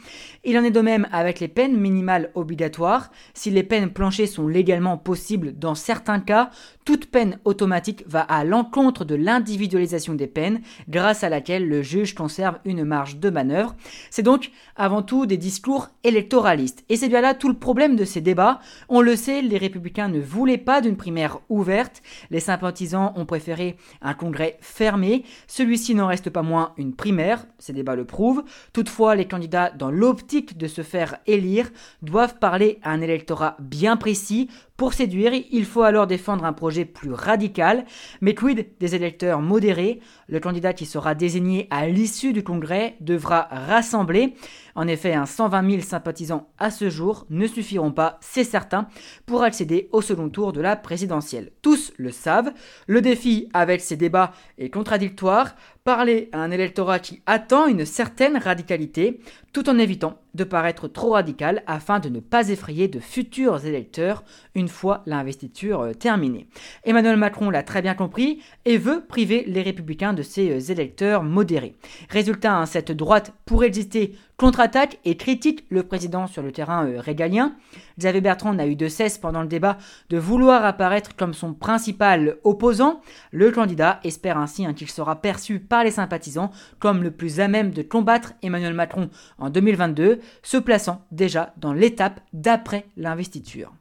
Il 0.43 0.57
en 0.57 0.63
est 0.63 0.71
de 0.71 0.81
même 0.81 1.07
avec 1.11 1.39
les 1.39 1.47
peines 1.47 1.77
minimales 1.77 2.31
obligatoires. 2.35 3.11
Si 3.33 3.49
les 3.49 3.63
peines 3.63 3.91
planchées 3.91 4.27
sont 4.27 4.47
légalement 4.47 4.97
possibles 4.97 5.57
dans 5.57 5.73
certains 5.73 6.19
cas, 6.19 6.49
toute 6.85 7.05
peine 7.05 7.39
automatique 7.45 8.03
va 8.07 8.19
à 8.21 8.43
l'encontre 8.43 9.05
de 9.05 9.15
l'individualisation 9.15 10.15
des 10.15 10.27
peines, 10.27 10.59
grâce 10.89 11.23
à 11.23 11.29
laquelle 11.29 11.67
le 11.67 11.81
juge 11.81 12.13
conserve 12.13 12.59
une 12.65 12.83
marge 12.83 13.17
de 13.17 13.29
manœuvre. 13.29 13.73
C'est 14.09 14.21
donc 14.21 14.51
avant 14.75 15.01
tout 15.01 15.25
des 15.25 15.37
discours 15.37 15.89
électoralistes. 16.03 16.83
Et 16.89 16.97
c'est 16.97 17.07
bien 17.07 17.21
là 17.21 17.33
tout 17.33 17.47
le 17.47 17.53
problème 17.53 17.95
de 17.95 18.03
ces 18.03 18.19
débats. 18.19 18.59
On 18.89 18.99
le 18.99 19.15
sait, 19.15 19.41
les 19.41 19.57
républicains 19.57 20.09
ne 20.09 20.19
voulaient 20.19 20.57
pas 20.57 20.81
d'une 20.81 20.97
primaire 20.97 21.39
ouverte. 21.47 22.01
Les 22.31 22.41
sympathisants 22.41 23.13
ont 23.15 23.25
préféré 23.25 23.77
un 24.01 24.13
congrès 24.13 24.57
fermé. 24.59 25.23
Celui-ci 25.47 25.95
n'en 25.95 26.07
reste 26.07 26.29
pas 26.29 26.43
moins 26.43 26.73
une 26.77 26.95
primaire, 26.95 27.45
ces 27.59 27.71
débats 27.71 27.92
le 27.95 28.05
prouvent. 28.05 28.43
Toutefois, 28.73 29.15
les 29.15 29.27
candidats, 29.27 29.71
dans 29.71 29.91
l'optique 29.91 30.57
de 30.57 30.67
se 30.67 30.81
faire 30.81 31.17
élire, 31.27 31.69
doivent 32.01 32.39
parler 32.39 32.79
à 32.83 32.91
un 32.91 33.01
électorat 33.01 33.57
bien 33.59 33.97
précis 33.97 34.49
pour 34.83 34.91
séduire, 34.91 35.31
il 35.49 35.63
faut 35.63 35.83
alors 35.83 36.07
défendre 36.07 36.43
un 36.43 36.51
projet 36.51 36.83
plus 36.83 37.13
radical, 37.13 37.85
mais 38.19 38.35
quid 38.35 38.67
des 38.81 38.95
électeurs 38.95 39.39
modérés? 39.39 40.01
Le 40.27 40.41
candidat 40.41 40.73
qui 40.73 40.85
sera 40.85 41.15
désigné 41.15 41.69
à 41.69 41.87
l'issue 41.87 42.33
du 42.33 42.43
congrès 42.43 42.97
devra 42.99 43.47
rassembler. 43.49 44.33
En 44.75 44.85
effet, 44.89 45.13
un 45.13 45.25
120 45.25 45.69
000 45.69 45.81
sympathisants 45.83 46.49
à 46.57 46.69
ce 46.69 46.89
jour 46.89 47.25
ne 47.29 47.47
suffiront 47.47 47.93
pas, 47.93 48.17
c'est 48.19 48.43
certain, 48.43 48.89
pour 49.25 49.43
accéder 49.43 49.87
au 49.93 50.01
second 50.01 50.27
tour 50.27 50.51
de 50.51 50.59
la 50.59 50.75
présidentielle. 50.75 51.53
Tous 51.61 51.93
le 51.95 52.11
savent, 52.11 52.51
le 52.85 52.99
défi 52.99 53.47
avec 53.53 53.79
ces 53.79 53.95
débats 53.95 54.33
est 54.57 54.69
contradictoire, 54.69 55.55
parler 55.85 56.27
à 56.33 56.39
un 56.39 56.51
électorat 56.51 56.99
qui 56.99 57.21
attend 57.25 57.67
une 57.67 57.85
certaine 57.85 58.35
radicalité, 58.35 59.21
tout 59.53 59.69
en 59.69 59.77
évitant 59.77 60.22
de 60.33 60.43
paraître 60.43 60.87
trop 60.87 61.11
radical 61.11 61.63
afin 61.67 61.99
de 61.99 62.09
ne 62.09 62.19
pas 62.19 62.49
effrayer 62.49 62.87
de 62.87 62.99
futurs 62.99 63.65
électeurs 63.65 64.23
une 64.55 64.67
fois 64.67 65.03
l'investiture 65.05 65.81
euh, 65.81 65.93
terminée. 65.93 66.47
Emmanuel 66.83 67.17
Macron 67.17 67.49
l'a 67.49 67.63
très 67.63 67.81
bien 67.81 67.93
compris 67.93 68.41
et 68.65 68.77
veut 68.77 69.03
priver 69.07 69.43
les 69.47 69.61
républicains 69.61 70.13
de 70.13 70.23
ses 70.23 70.49
euh, 70.51 70.71
électeurs 70.71 71.23
modérés. 71.23 71.75
Résultat, 72.09 72.55
hein, 72.55 72.65
cette 72.65 72.91
droite 72.91 73.33
pourrait 73.45 73.67
exister 73.67 74.15
contre-attaque 74.37 74.99
et 75.05 75.15
critique 75.17 75.65
le 75.69 75.83
président 75.83 76.27
sur 76.27 76.41
le 76.41 76.51
terrain 76.51 76.85
euh, 76.85 76.99
régalien. 76.99 77.55
Xavier 77.99 78.21
Bertrand 78.21 78.53
n'a 78.53 78.67
eu 78.67 78.75
de 78.75 78.87
cesse 78.87 79.17
pendant 79.17 79.41
le 79.41 79.47
débat 79.47 79.77
de 80.09 80.17
vouloir 80.17 80.65
apparaître 80.65 81.15
comme 81.15 81.33
son 81.33 81.53
principal 81.53 82.37
opposant. 82.43 83.01
Le 83.31 83.51
candidat 83.51 83.99
espère 84.03 84.37
ainsi 84.37 84.65
hein, 84.65 84.73
qu'il 84.73 84.89
sera 84.89 85.21
perçu 85.21 85.59
par 85.59 85.83
les 85.83 85.91
sympathisants 85.91 86.51
comme 86.79 87.03
le 87.03 87.11
plus 87.11 87.39
à 87.39 87.47
même 87.47 87.71
de 87.71 87.81
combattre 87.81 88.33
Emmanuel 88.41 88.73
Macron 88.73 89.09
en 89.37 89.49
2022, 89.49 90.19
se 90.41 90.57
plaçant 90.57 91.05
déjà 91.11 91.53
dans 91.57 91.73
l'étape 91.73 92.19
d'après 92.33 92.85
l'investiture. 92.97 93.71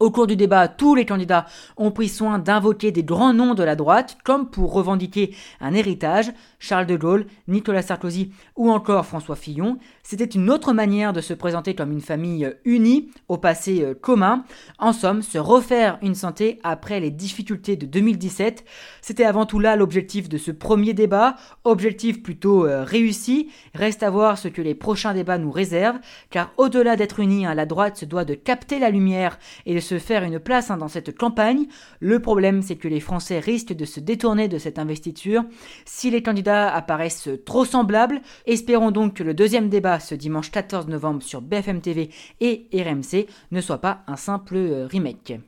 Au 0.00 0.10
cours 0.10 0.26
du 0.26 0.34
débat, 0.34 0.66
tous 0.66 0.94
les 0.94 1.04
candidats 1.04 1.44
ont 1.76 1.90
pris 1.90 2.08
soin 2.08 2.38
d'invoquer 2.38 2.90
des 2.90 3.04
grands 3.04 3.34
noms 3.34 3.52
de 3.52 3.62
la 3.62 3.76
droite, 3.76 4.16
comme 4.24 4.48
pour 4.48 4.72
revendiquer 4.72 5.34
un 5.60 5.74
héritage, 5.74 6.32
Charles 6.58 6.86
de 6.86 6.96
Gaulle, 6.96 7.26
Nicolas 7.48 7.82
Sarkozy 7.82 8.32
ou 8.56 8.70
encore 8.70 9.04
François 9.04 9.36
Fillon. 9.36 9.76
C'était 10.02 10.24
une 10.24 10.48
autre 10.48 10.72
manière 10.72 11.12
de 11.12 11.20
se 11.20 11.34
présenter 11.34 11.74
comme 11.74 11.92
une 11.92 12.00
famille 12.00 12.50
unie, 12.64 13.10
au 13.28 13.36
passé 13.36 13.82
euh, 13.82 13.92
commun. 13.92 14.44
En 14.78 14.94
somme, 14.94 15.20
se 15.20 15.36
refaire 15.36 15.98
une 16.00 16.14
santé 16.14 16.60
après 16.62 16.98
les 16.98 17.10
difficultés 17.10 17.76
de 17.76 17.84
2017. 17.84 18.64
C'était 19.02 19.24
avant 19.24 19.44
tout 19.44 19.58
là 19.58 19.76
l'objectif 19.76 20.30
de 20.30 20.38
ce 20.38 20.50
premier 20.50 20.94
débat, 20.94 21.36
objectif 21.64 22.22
plutôt 22.22 22.66
euh, 22.66 22.84
réussi. 22.84 23.50
Reste 23.74 24.02
à 24.02 24.08
voir 24.08 24.38
ce 24.38 24.48
que 24.48 24.62
les 24.62 24.74
prochains 24.74 25.12
débats 25.12 25.36
nous 25.36 25.52
réservent, 25.52 25.98
car 26.30 26.54
au-delà 26.56 26.96
d'être 26.96 27.20
unis, 27.20 27.44
hein, 27.44 27.54
la 27.54 27.66
droite 27.66 27.98
se 27.98 28.06
doit 28.06 28.24
de 28.24 28.32
capter 28.32 28.78
la 28.78 28.88
lumière 28.88 29.38
et 29.66 29.74
de 29.74 29.80
se 29.80 29.89
faire 29.98 30.24
une 30.24 30.38
place 30.38 30.70
hein, 30.70 30.76
dans 30.76 30.88
cette 30.88 31.16
campagne. 31.16 31.66
Le 32.00 32.20
problème, 32.20 32.62
c'est 32.62 32.76
que 32.76 32.88
les 32.88 33.00
Français 33.00 33.38
risquent 33.38 33.74
de 33.74 33.84
se 33.84 34.00
détourner 34.00 34.48
de 34.48 34.58
cette 34.58 34.78
investiture 34.78 35.44
si 35.84 36.10
les 36.10 36.22
candidats 36.22 36.72
apparaissent 36.72 37.28
trop 37.44 37.64
semblables. 37.64 38.20
Espérons 38.46 38.90
donc 38.90 39.14
que 39.14 39.22
le 39.22 39.34
deuxième 39.34 39.68
débat 39.68 40.00
ce 40.00 40.14
dimanche 40.14 40.50
14 40.50 40.88
novembre 40.88 41.22
sur 41.22 41.40
BFM 41.40 41.80
TV 41.80 42.10
et 42.40 42.68
RMC 42.72 43.26
ne 43.50 43.60
soit 43.60 43.80
pas 43.80 44.02
un 44.06 44.16
simple 44.16 44.56
euh, 44.56 44.86
remake. 44.86 45.40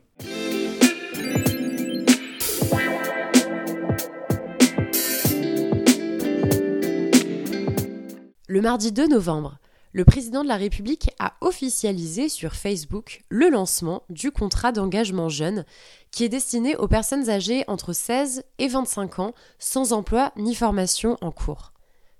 Le 8.53 8.61
mardi 8.61 8.91
2 8.91 9.07
novembre, 9.07 9.57
le 9.93 10.05
président 10.05 10.41
de 10.41 10.47
la 10.47 10.57
République 10.57 11.11
a 11.19 11.35
officialisé 11.41 12.27
sur 12.27 12.55
Facebook 12.55 13.21
le 13.29 13.49
lancement 13.49 14.01
du 14.09 14.31
contrat 14.31 14.71
d'engagement 14.71 15.29
jeune 15.29 15.65
qui 16.09 16.23
est 16.23 16.29
destiné 16.29 16.75
aux 16.75 16.87
personnes 16.87 17.29
âgées 17.29 17.63
entre 17.67 17.93
16 17.93 18.43
et 18.57 18.67
25 18.67 19.19
ans 19.19 19.33
sans 19.59 19.93
emploi 19.93 20.33
ni 20.35 20.55
formation 20.55 21.17
en 21.21 21.31
cours. 21.31 21.73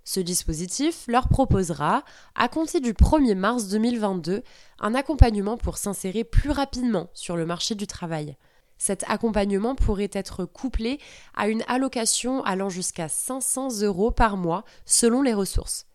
Ce 0.03 0.19
dispositif 0.19 1.05
leur 1.07 1.29
proposera, 1.29 2.03
à 2.35 2.47
compter 2.47 2.79
du 2.79 2.93
1er 2.93 3.35
mars 3.35 3.69
2022, 3.69 4.43
un 4.79 4.95
accompagnement 4.95 5.57
pour 5.57 5.77
s'insérer 5.77 6.23
plus 6.23 6.51
rapidement 6.51 7.09
sur 7.13 7.37
le 7.37 7.45
marché 7.45 7.73
du 7.73 7.87
travail. 7.87 8.37
Cet 8.77 9.03
accompagnement 9.07 9.75
pourrait 9.75 10.11
être 10.11 10.45
couplé 10.45 10.99
à 11.35 11.47
une 11.47 11.63
allocation 11.67 12.43
allant 12.43 12.69
jusqu'à 12.69 13.07
500 13.07 13.81
euros 13.81 14.11
par 14.11 14.37
mois 14.37 14.63
selon 14.85 15.21
les 15.21 15.33
ressources. 15.33 15.87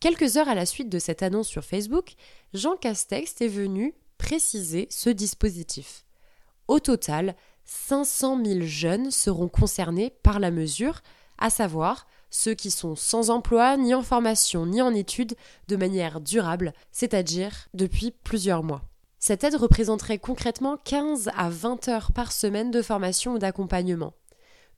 Quelques 0.00 0.38
heures 0.38 0.48
à 0.48 0.54
la 0.54 0.64
suite 0.64 0.88
de 0.88 0.98
cette 0.98 1.22
annonce 1.22 1.46
sur 1.46 1.62
Facebook, 1.62 2.14
Jean 2.54 2.74
Castex 2.74 3.38
est 3.42 3.48
venu 3.48 3.94
préciser 4.16 4.88
ce 4.90 5.10
dispositif. 5.10 6.06
Au 6.68 6.80
total, 6.80 7.36
500 7.66 8.42
000 8.42 8.60
jeunes 8.62 9.10
seront 9.10 9.48
concernés 9.48 10.14
par 10.22 10.40
la 10.40 10.50
mesure, 10.50 11.02
à 11.36 11.50
savoir 11.50 12.06
ceux 12.30 12.54
qui 12.54 12.70
sont 12.70 12.96
sans 12.96 13.28
emploi, 13.28 13.76
ni 13.76 13.92
en 13.92 14.02
formation, 14.02 14.64
ni 14.64 14.80
en 14.80 14.94
études, 14.94 15.36
de 15.68 15.76
manière 15.76 16.22
durable, 16.22 16.72
c'est-à-dire 16.92 17.68
depuis 17.74 18.10
plusieurs 18.10 18.62
mois. 18.62 18.80
Cette 19.18 19.44
aide 19.44 19.56
représenterait 19.56 20.18
concrètement 20.18 20.78
15 20.82 21.28
à 21.36 21.50
20 21.50 21.88
heures 21.88 22.12
par 22.12 22.32
semaine 22.32 22.70
de 22.70 22.80
formation 22.80 23.34
ou 23.34 23.38
d'accompagnement. 23.38 24.14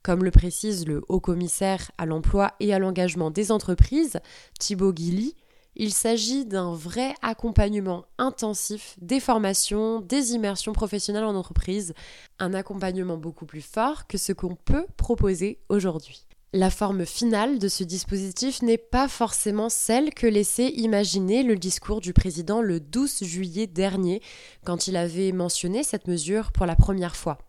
Comme 0.03 0.25
le 0.25 0.31
précise 0.31 0.85
le 0.85 1.01
haut 1.07 1.21
commissaire 1.21 1.89
à 1.97 2.05
l'emploi 2.05 2.53
et 2.59 2.73
à 2.73 2.79
l'engagement 2.79 3.31
des 3.31 3.53
entreprises, 3.53 4.19
Thibaut 4.59 4.91
Guilly, 4.91 5.33
il 5.77 5.93
s'agit 5.93 6.45
d'un 6.45 6.73
vrai 6.73 7.15
accompagnement 7.21 8.05
intensif 8.17 8.95
des 9.01 9.21
formations, 9.21 10.01
des 10.01 10.33
immersions 10.33 10.73
professionnelles 10.73 11.23
en 11.23 11.35
entreprise, 11.35 11.93
un 12.37 12.53
accompagnement 12.53 13.17
beaucoup 13.17 13.45
plus 13.45 13.61
fort 13.61 14.05
que 14.05 14.17
ce 14.17 14.33
qu'on 14.33 14.55
peut 14.55 14.85
proposer 14.97 15.59
aujourd'hui. 15.69 16.27
La 16.55 16.69
forme 16.69 17.03
finale 17.03 17.57
de 17.57 17.67
ce 17.67 17.83
dispositif 17.83 18.61
n'est 18.61 18.77
pas 18.77 19.07
forcément 19.07 19.69
celle 19.69 20.13
que 20.13 20.27
laissait 20.27 20.69
imaginer 20.69 21.41
le 21.41 21.55
discours 21.55 21.99
du 21.99 22.13
président 22.13 22.61
le 22.61 22.79
12 22.79 23.23
juillet 23.23 23.65
dernier, 23.65 24.21
quand 24.63 24.85
il 24.85 24.95
avait 24.95 25.31
mentionné 25.31 25.81
cette 25.81 26.07
mesure 26.07 26.51
pour 26.51 26.67
la 26.67 26.75
première 26.75 27.15
fois. 27.15 27.39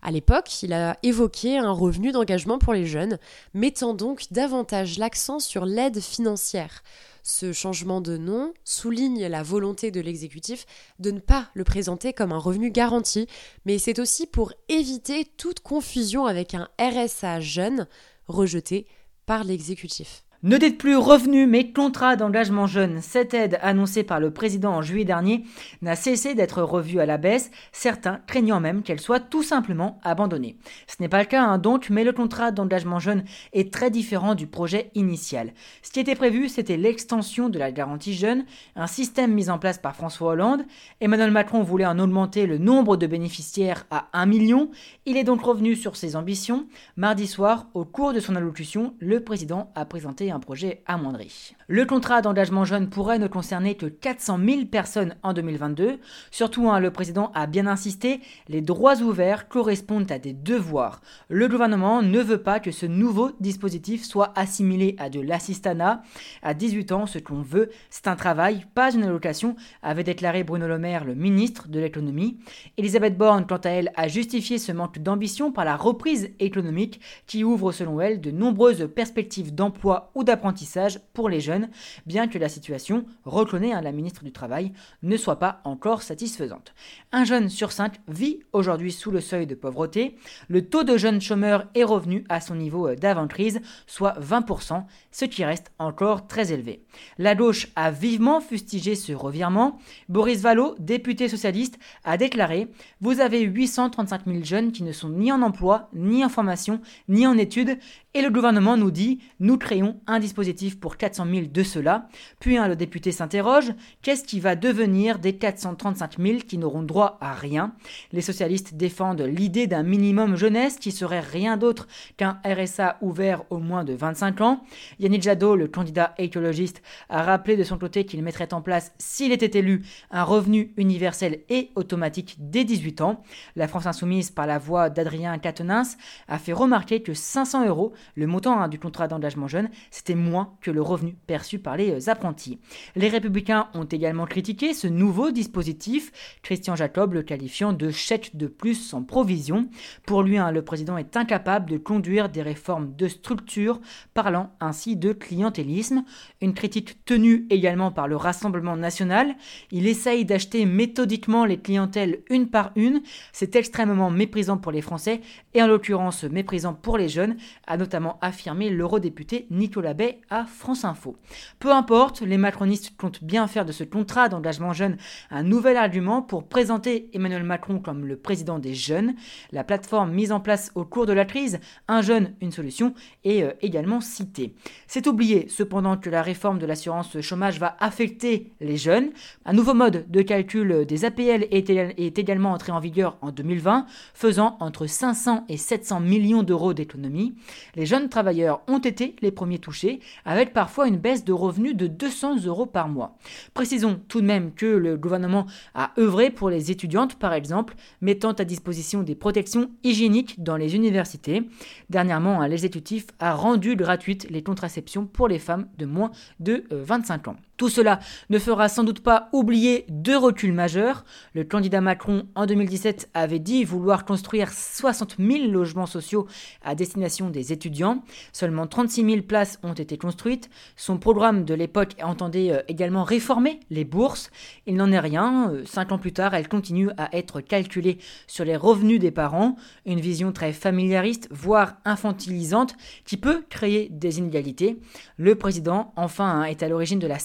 À 0.00 0.10
l'époque, 0.10 0.62
il 0.62 0.72
a 0.72 0.96
évoqué 1.02 1.58
un 1.58 1.70
revenu 1.70 2.12
d'engagement 2.12 2.58
pour 2.58 2.72
les 2.72 2.86
jeunes, 2.86 3.18
mettant 3.52 3.92
donc 3.92 4.24
davantage 4.30 4.96
l'accent 4.96 5.38
sur 5.38 5.66
l'aide 5.66 6.00
financière. 6.00 6.82
Ce 7.22 7.52
changement 7.52 8.00
de 8.00 8.16
nom 8.16 8.54
souligne 8.64 9.26
la 9.26 9.42
volonté 9.42 9.90
de 9.90 10.00
l'exécutif 10.00 10.64
de 10.98 11.10
ne 11.10 11.18
pas 11.20 11.50
le 11.52 11.64
présenter 11.64 12.14
comme 12.14 12.32
un 12.32 12.38
revenu 12.38 12.70
garanti, 12.70 13.26
mais 13.66 13.76
c'est 13.76 13.98
aussi 13.98 14.26
pour 14.26 14.54
éviter 14.70 15.26
toute 15.36 15.60
confusion 15.60 16.24
avec 16.24 16.54
un 16.54 16.68
RSA 16.80 17.40
jeune 17.40 17.86
rejeté 18.28 18.86
par 19.24 19.44
l'exécutif. 19.44 20.25
Ne 20.46 20.58
dites 20.58 20.78
plus 20.78 20.94
revenu, 20.94 21.48
mais 21.48 21.72
contrat 21.72 22.14
d'engagement 22.14 22.68
jeune. 22.68 23.00
Cette 23.02 23.34
aide 23.34 23.58
annoncée 23.62 24.04
par 24.04 24.20
le 24.20 24.30
président 24.30 24.74
en 24.74 24.80
juillet 24.80 25.04
dernier 25.04 25.42
n'a 25.82 25.96
cessé 25.96 26.36
d'être 26.36 26.62
revue 26.62 27.00
à 27.00 27.04
la 27.04 27.18
baisse, 27.18 27.50
certains 27.72 28.20
craignant 28.28 28.60
même 28.60 28.84
qu'elle 28.84 29.00
soit 29.00 29.18
tout 29.18 29.42
simplement 29.42 29.98
abandonnée. 30.04 30.56
Ce 30.86 30.98
n'est 31.00 31.08
pas 31.08 31.18
le 31.18 31.24
cas 31.24 31.42
hein, 31.42 31.58
donc, 31.58 31.90
mais 31.90 32.04
le 32.04 32.12
contrat 32.12 32.52
d'engagement 32.52 33.00
jeune 33.00 33.24
est 33.54 33.72
très 33.72 33.90
différent 33.90 34.36
du 34.36 34.46
projet 34.46 34.92
initial. 34.94 35.52
Ce 35.82 35.90
qui 35.90 35.98
était 35.98 36.14
prévu, 36.14 36.48
c'était 36.48 36.76
l'extension 36.76 37.48
de 37.48 37.58
la 37.58 37.72
garantie 37.72 38.14
jeune, 38.14 38.44
un 38.76 38.86
système 38.86 39.34
mis 39.34 39.50
en 39.50 39.58
place 39.58 39.78
par 39.78 39.96
François 39.96 40.30
Hollande. 40.30 40.64
Emmanuel 41.00 41.32
Macron 41.32 41.64
voulait 41.64 41.86
en 41.86 41.98
augmenter 41.98 42.46
le 42.46 42.58
nombre 42.58 42.96
de 42.96 43.08
bénéficiaires 43.08 43.84
à 43.90 44.10
1 44.12 44.26
million. 44.26 44.70
Il 45.06 45.16
est 45.16 45.24
donc 45.24 45.42
revenu 45.42 45.74
sur 45.74 45.96
ses 45.96 46.14
ambitions. 46.14 46.68
Mardi 46.96 47.26
soir, 47.26 47.66
au 47.74 47.84
cours 47.84 48.12
de 48.12 48.20
son 48.20 48.36
allocution, 48.36 48.94
le 49.00 49.24
président 49.24 49.72
a 49.74 49.84
présenté 49.84 50.30
un 50.30 50.35
projet 50.40 50.82
amoindri. 50.86 51.54
Le 51.68 51.84
contrat 51.84 52.22
d'engagement 52.22 52.64
jeune 52.64 52.88
pourrait 52.88 53.18
ne 53.18 53.26
concerner 53.26 53.76
que 53.76 53.86
400 53.86 54.38
000 54.44 54.64
personnes 54.66 55.16
en 55.22 55.32
2022. 55.32 55.98
Surtout, 56.30 56.70
hein, 56.70 56.80
le 56.80 56.90
président 56.90 57.30
a 57.34 57.46
bien 57.46 57.66
insisté, 57.66 58.20
les 58.48 58.60
droits 58.60 59.02
ouverts 59.02 59.48
correspondent 59.48 60.10
à 60.10 60.18
des 60.18 60.32
devoirs. 60.32 61.00
Le 61.28 61.48
gouvernement 61.48 62.02
ne 62.02 62.20
veut 62.20 62.42
pas 62.42 62.60
que 62.60 62.70
ce 62.70 62.86
nouveau 62.86 63.32
dispositif 63.40 64.04
soit 64.04 64.32
assimilé 64.36 64.96
à 64.98 65.10
de 65.10 65.20
l'assistanat. 65.20 66.02
À 66.42 66.54
18 66.54 66.92
ans, 66.92 67.06
ce 67.06 67.18
qu'on 67.18 67.42
veut, 67.42 67.70
c'est 67.90 68.08
un 68.08 68.16
travail, 68.16 68.66
pas 68.74 68.92
une 68.92 69.04
allocation, 69.04 69.56
avait 69.82 70.04
déclaré 70.04 70.44
Bruno 70.44 70.66
Le 70.66 70.78
Maire, 70.78 71.04
le 71.04 71.14
ministre 71.14 71.68
de 71.68 71.80
l'économie. 71.80 72.38
Elisabeth 72.76 73.16
Borne, 73.16 73.46
quant 73.46 73.56
à 73.56 73.70
elle, 73.70 73.92
a 73.96 74.08
justifié 74.08 74.58
ce 74.58 74.72
manque 74.72 74.98
d'ambition 74.98 75.52
par 75.52 75.64
la 75.64 75.76
reprise 75.76 76.30
économique 76.38 77.00
qui 77.26 77.44
ouvre 77.44 77.72
selon 77.72 78.00
elle 78.00 78.20
de 78.20 78.30
nombreuses 78.30 78.88
perspectives 78.94 79.54
d'emploi 79.54 80.10
ou 80.14 80.24
d'apprentissage 80.26 81.00
pour 81.14 81.30
les 81.30 81.40
jeunes, 81.40 81.70
bien 82.04 82.28
que 82.28 82.36
la 82.36 82.50
situation, 82.50 83.06
reconnaît 83.24 83.72
la 83.80 83.92
ministre 83.92 84.24
du 84.24 84.32
Travail, 84.32 84.72
ne 85.02 85.16
soit 85.16 85.38
pas 85.38 85.60
encore 85.64 86.02
satisfaisante. 86.02 86.74
Un 87.12 87.24
jeune 87.24 87.48
sur 87.48 87.72
cinq 87.72 88.00
vit 88.08 88.40
aujourd'hui 88.52 88.92
sous 88.92 89.10
le 89.10 89.20
seuil 89.20 89.46
de 89.46 89.54
pauvreté. 89.54 90.16
Le 90.48 90.68
taux 90.68 90.84
de 90.84 90.96
jeunes 90.96 91.20
chômeurs 91.20 91.66
est 91.74 91.84
revenu 91.84 92.24
à 92.28 92.40
son 92.40 92.56
niveau 92.56 92.94
d'avant-crise, 92.94 93.60
soit 93.86 94.18
20%, 94.20 94.84
ce 95.10 95.24
qui 95.24 95.44
reste 95.44 95.72
encore 95.78 96.26
très 96.26 96.52
élevé. 96.52 96.84
La 97.18 97.34
gauche 97.34 97.68
a 97.76 97.90
vivement 97.90 98.40
fustigé 98.40 98.94
ce 98.94 99.12
revirement. 99.12 99.78
Boris 100.08 100.40
Vallaud, 100.40 100.74
député 100.78 101.28
socialiste, 101.28 101.78
a 102.04 102.16
déclaré 102.16 102.68
Vous 103.00 103.20
avez 103.20 103.40
835 103.40 104.22
000 104.26 104.44
jeunes 104.44 104.72
qui 104.72 104.82
ne 104.82 104.92
sont 104.92 105.10
ni 105.10 105.30
en 105.30 105.42
emploi, 105.42 105.88
ni 105.92 106.24
en 106.24 106.28
formation, 106.28 106.80
ni 107.08 107.26
en 107.26 107.38
études, 107.38 107.78
et 108.16 108.22
le 108.22 108.30
gouvernement 108.30 108.78
nous 108.78 108.90
dit 108.90 109.18
Nous 109.40 109.58
créons 109.58 110.00
un 110.06 110.18
dispositif 110.20 110.80
pour 110.80 110.96
400 110.96 111.26
000 111.30 111.46
de 111.52 111.62
cela. 111.62 112.08
Puis 112.40 112.56
hein, 112.56 112.66
le 112.66 112.74
député 112.74 113.12
s'interroge 113.12 113.74
Qu'est-ce 114.00 114.24
qui 114.24 114.40
va 114.40 114.56
devenir 114.56 115.18
des 115.18 115.36
435 115.36 116.18
000 116.18 116.38
qui 116.38 116.56
n'auront 116.56 116.82
droit 116.82 117.18
à 117.20 117.34
rien? 117.34 117.74
Les 118.12 118.22
socialistes 118.22 118.74
défendent 118.74 119.20
l'idée 119.20 119.66
d'un 119.66 119.82
minimum 119.82 120.34
jeunesse 120.34 120.78
qui 120.78 120.92
serait 120.92 121.20
rien 121.20 121.58
d'autre 121.58 121.88
qu'un 122.16 122.40
RSA 122.46 122.96
ouvert 123.02 123.42
au 123.50 123.58
moins 123.58 123.84
de 123.84 123.92
25 123.92 124.40
ans. 124.40 124.64
Yannick 124.98 125.22
Jadot, 125.22 125.54
le 125.54 125.68
candidat 125.68 126.14
écologiste, 126.16 126.80
a 127.10 127.22
rappelé 127.22 127.58
de 127.58 127.64
son 127.64 127.76
côté 127.76 128.06
qu'il 128.06 128.22
mettrait 128.22 128.54
en 128.54 128.62
place, 128.62 128.94
s'il 128.96 129.30
était 129.30 129.58
élu, 129.58 129.84
un 130.10 130.24
revenu 130.24 130.72
universel 130.78 131.40
et 131.50 131.70
automatique 131.74 132.36
dès 132.38 132.64
18 132.64 133.02
ans. 133.02 133.22
La 133.56 133.68
France 133.68 133.84
insoumise, 133.84 134.30
par 134.30 134.46
la 134.46 134.58
voix 134.58 134.88
d'Adrien 134.88 135.36
Quatennens, 135.36 135.98
a 136.28 136.38
fait 136.38 136.54
remarquer 136.54 137.02
que 137.02 137.12
500 137.12 137.66
euros, 137.66 137.92
le 138.14 138.26
montant 138.26 138.60
hein, 138.60 138.68
du 138.68 138.78
contrat 138.78 139.08
d'engagement 139.08 139.48
jeune, 139.48 139.68
c'était 139.90 140.14
moins 140.14 140.54
que 140.60 140.70
le 140.70 140.82
revenu 140.82 141.16
perçu 141.26 141.58
par 141.58 141.76
les 141.76 141.90
euh, 141.90 142.10
apprentis. 142.10 142.58
Les 142.94 143.08
républicains 143.08 143.68
ont 143.74 143.84
également 143.84 144.26
critiqué 144.26 144.74
ce 144.74 144.86
nouveau 144.86 145.30
dispositif, 145.30 146.12
Christian 146.42 146.76
Jacob 146.76 147.14
le 147.14 147.22
qualifiant 147.22 147.72
de 147.72 147.90
chèque 147.90 148.36
de 148.36 148.46
plus 148.46 148.74
sans 148.74 149.02
provision. 149.02 149.68
Pour 150.06 150.22
lui, 150.22 150.38
hein, 150.38 150.50
le 150.50 150.62
président 150.62 150.96
est 150.96 151.16
incapable 151.16 151.70
de 151.70 151.78
conduire 151.78 152.28
des 152.28 152.42
réformes 152.42 152.94
de 152.96 153.08
structure, 153.08 153.80
parlant 154.14 154.50
ainsi 154.60 154.96
de 154.96 155.12
clientélisme. 155.12 156.04
Une 156.40 156.54
critique 156.54 157.04
tenue 157.04 157.46
également 157.50 157.90
par 157.90 158.08
le 158.08 158.16
Rassemblement 158.16 158.76
national. 158.76 159.34
Il 159.70 159.86
essaye 159.86 160.24
d'acheter 160.24 160.66
méthodiquement 160.66 161.44
les 161.44 161.58
clientèles 161.58 162.20
une 162.30 162.48
par 162.48 162.72
une. 162.76 163.02
C'est 163.32 163.56
extrêmement 163.56 164.10
méprisant 164.10 164.58
pour 164.58 164.72
les 164.72 164.82
Français 164.82 165.20
et 165.54 165.62
en 165.62 165.66
l'occurrence 165.66 166.24
méprisant 166.24 166.74
pour 166.74 166.98
les 166.98 167.08
jeunes, 167.08 167.36
a 167.66 167.76
notamment 167.76 167.95
affirmé 168.20 168.70
l'eurodéputé 168.70 169.46
Nicolas 169.50 169.94
Bay 169.94 170.20
à 170.30 170.44
France 170.44 170.84
Info. 170.84 171.16
Peu 171.58 171.72
importe, 171.72 172.20
les 172.20 172.38
macronistes 172.38 172.96
comptent 172.96 173.24
bien 173.24 173.46
faire 173.46 173.64
de 173.64 173.72
ce 173.72 173.84
contrat 173.84 174.28
d'engagement 174.28 174.72
jeune 174.72 174.96
un 175.30 175.42
nouvel 175.42 175.76
argument 175.76 176.22
pour 176.22 176.44
présenter 176.44 177.10
Emmanuel 177.12 177.42
Macron 177.42 177.78
comme 177.78 178.06
le 178.06 178.16
président 178.16 178.58
des 178.58 178.74
jeunes. 178.74 179.14
La 179.52 179.64
plateforme 179.64 180.12
mise 180.12 180.32
en 180.32 180.40
place 180.40 180.70
au 180.74 180.84
cours 180.84 181.06
de 181.06 181.12
la 181.12 181.24
crise, 181.24 181.60
Un 181.88 182.02
jeune, 182.02 182.34
une 182.40 182.52
solution, 182.52 182.94
est 183.24 183.42
euh, 183.42 183.52
également 183.60 184.00
citée. 184.00 184.54
C'est 184.86 185.06
oublié 185.06 185.48
cependant 185.48 185.96
que 185.96 186.10
la 186.10 186.22
réforme 186.22 186.58
de 186.58 186.66
l'assurance 186.66 187.20
chômage 187.20 187.58
va 187.58 187.76
affecter 187.80 188.52
les 188.60 188.76
jeunes. 188.76 189.10
Un 189.44 189.52
nouveau 189.52 189.74
mode 189.74 190.10
de 190.10 190.22
calcul 190.22 190.84
des 190.86 191.04
APL 191.04 191.46
est, 191.50 192.18
également 192.18 192.52
entré 192.52 192.72
en 192.72 192.80
vigueur 192.80 193.16
en 193.20 193.30
2020, 193.30 193.86
faisant 194.14 194.56
entre 194.60 194.86
500 194.86 195.44
et 195.48 195.56
700 195.56 196.00
millions 196.00 196.42
d'euros 196.42 196.74
d'économies. 196.74 197.34
Les 197.74 197.85
jeunes 197.86 198.08
travailleurs 198.08 198.62
ont 198.68 198.78
été 198.78 199.16
les 199.22 199.30
premiers 199.30 199.58
touchés, 199.58 200.00
avec 200.24 200.52
parfois 200.52 200.88
une 200.88 200.98
baisse 200.98 201.24
de 201.24 201.32
revenus 201.32 201.76
de 201.76 201.86
200 201.86 202.44
euros 202.44 202.66
par 202.66 202.88
mois. 202.88 203.16
Précisons 203.54 204.00
tout 204.08 204.20
de 204.20 204.26
même 204.26 204.52
que 204.52 204.66
le 204.66 204.96
gouvernement 204.96 205.46
a 205.74 205.92
œuvré 205.98 206.30
pour 206.30 206.50
les 206.50 206.70
étudiantes, 206.70 207.16
par 207.16 207.32
exemple, 207.32 207.74
mettant 208.00 208.32
à 208.32 208.44
disposition 208.44 209.02
des 209.02 209.14
protections 209.14 209.70
hygiéniques 209.84 210.42
dans 210.42 210.56
les 210.56 210.74
universités. 210.74 211.42
Dernièrement, 211.90 212.40
un 212.40 212.48
l'exécutif 212.48 213.06
a 213.18 213.34
rendu 213.34 213.76
gratuites 213.76 214.26
les 214.30 214.42
contraceptions 214.42 215.06
pour 215.06 215.28
les 215.28 215.38
femmes 215.38 215.68
de 215.78 215.86
moins 215.86 216.10
de 216.40 216.64
25 216.70 217.28
euh, 217.28 217.30
ans. 217.30 217.36
Tout 217.56 217.68
cela 217.68 218.00
ne 218.28 218.38
fera 218.38 218.68
sans 218.68 218.84
doute 218.84 219.00
pas 219.00 219.28
oublier 219.32 219.86
deux 219.88 220.16
reculs 220.16 220.52
majeurs. 220.52 221.04
Le 221.34 221.44
candidat 221.44 221.80
Macron 221.80 222.26
en 222.34 222.44
2017 222.44 223.10
avait 223.14 223.38
dit 223.38 223.64
vouloir 223.64 224.04
construire 224.04 224.52
60 224.52 225.16
000 225.18 225.50
logements 225.50 225.86
sociaux 225.86 226.26
à 226.62 226.74
destination 226.74 227.30
des 227.30 227.52
étudiants. 227.52 228.02
Seulement 228.32 228.66
36 228.66 229.04
000 229.04 229.22
places 229.22 229.58
ont 229.62 229.72
été 229.72 229.96
construites. 229.96 230.50
Son 230.76 230.98
programme 230.98 231.44
de 231.44 231.54
l'époque 231.54 231.96
entendait 232.02 232.52
euh, 232.52 232.62
également 232.68 233.04
réformer 233.04 233.60
les 233.70 233.84
bourses. 233.84 234.30
Il 234.66 234.76
n'en 234.76 234.92
est 234.92 235.00
rien. 235.00 235.50
Euh, 235.50 235.64
cinq 235.64 235.92
ans 235.92 235.98
plus 235.98 236.12
tard, 236.12 236.34
elle 236.34 236.48
continue 236.48 236.90
à 236.98 237.16
être 237.16 237.40
calculée 237.40 237.98
sur 238.26 238.44
les 238.44 238.56
revenus 238.56 239.00
des 239.00 239.10
parents. 239.10 239.56
Une 239.86 240.00
vision 240.00 240.32
très 240.32 240.52
familiariste, 240.52 241.28
voire 241.30 241.76
infantilisante, 241.84 242.76
qui 243.04 243.16
peut 243.16 243.44
créer 243.48 243.88
des 243.90 244.18
inégalités. 244.18 244.78
Le 245.16 245.34
président, 245.34 245.92
enfin, 245.96 246.42
hein, 246.42 246.44
est 246.44 246.62
à 246.62 246.68
l'origine 246.68 246.98
de 246.98 247.06
la 247.06 247.18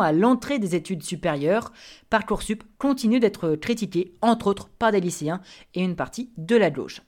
à 0.00 0.12
l'entrée 0.12 0.58
des 0.58 0.74
études 0.74 1.02
supérieures, 1.02 1.72
Parcoursup 2.10 2.62
continue 2.82 3.20
d'être 3.20 3.54
critiqué, 3.54 4.12
entre 4.22 4.48
autres 4.48 4.68
par 4.68 4.90
des 4.90 5.00
lycéens 5.00 5.40
et 5.72 5.84
une 5.84 5.94
partie 5.94 6.30
de 6.36 6.56
la 6.56 6.68
gauche. 6.68 7.00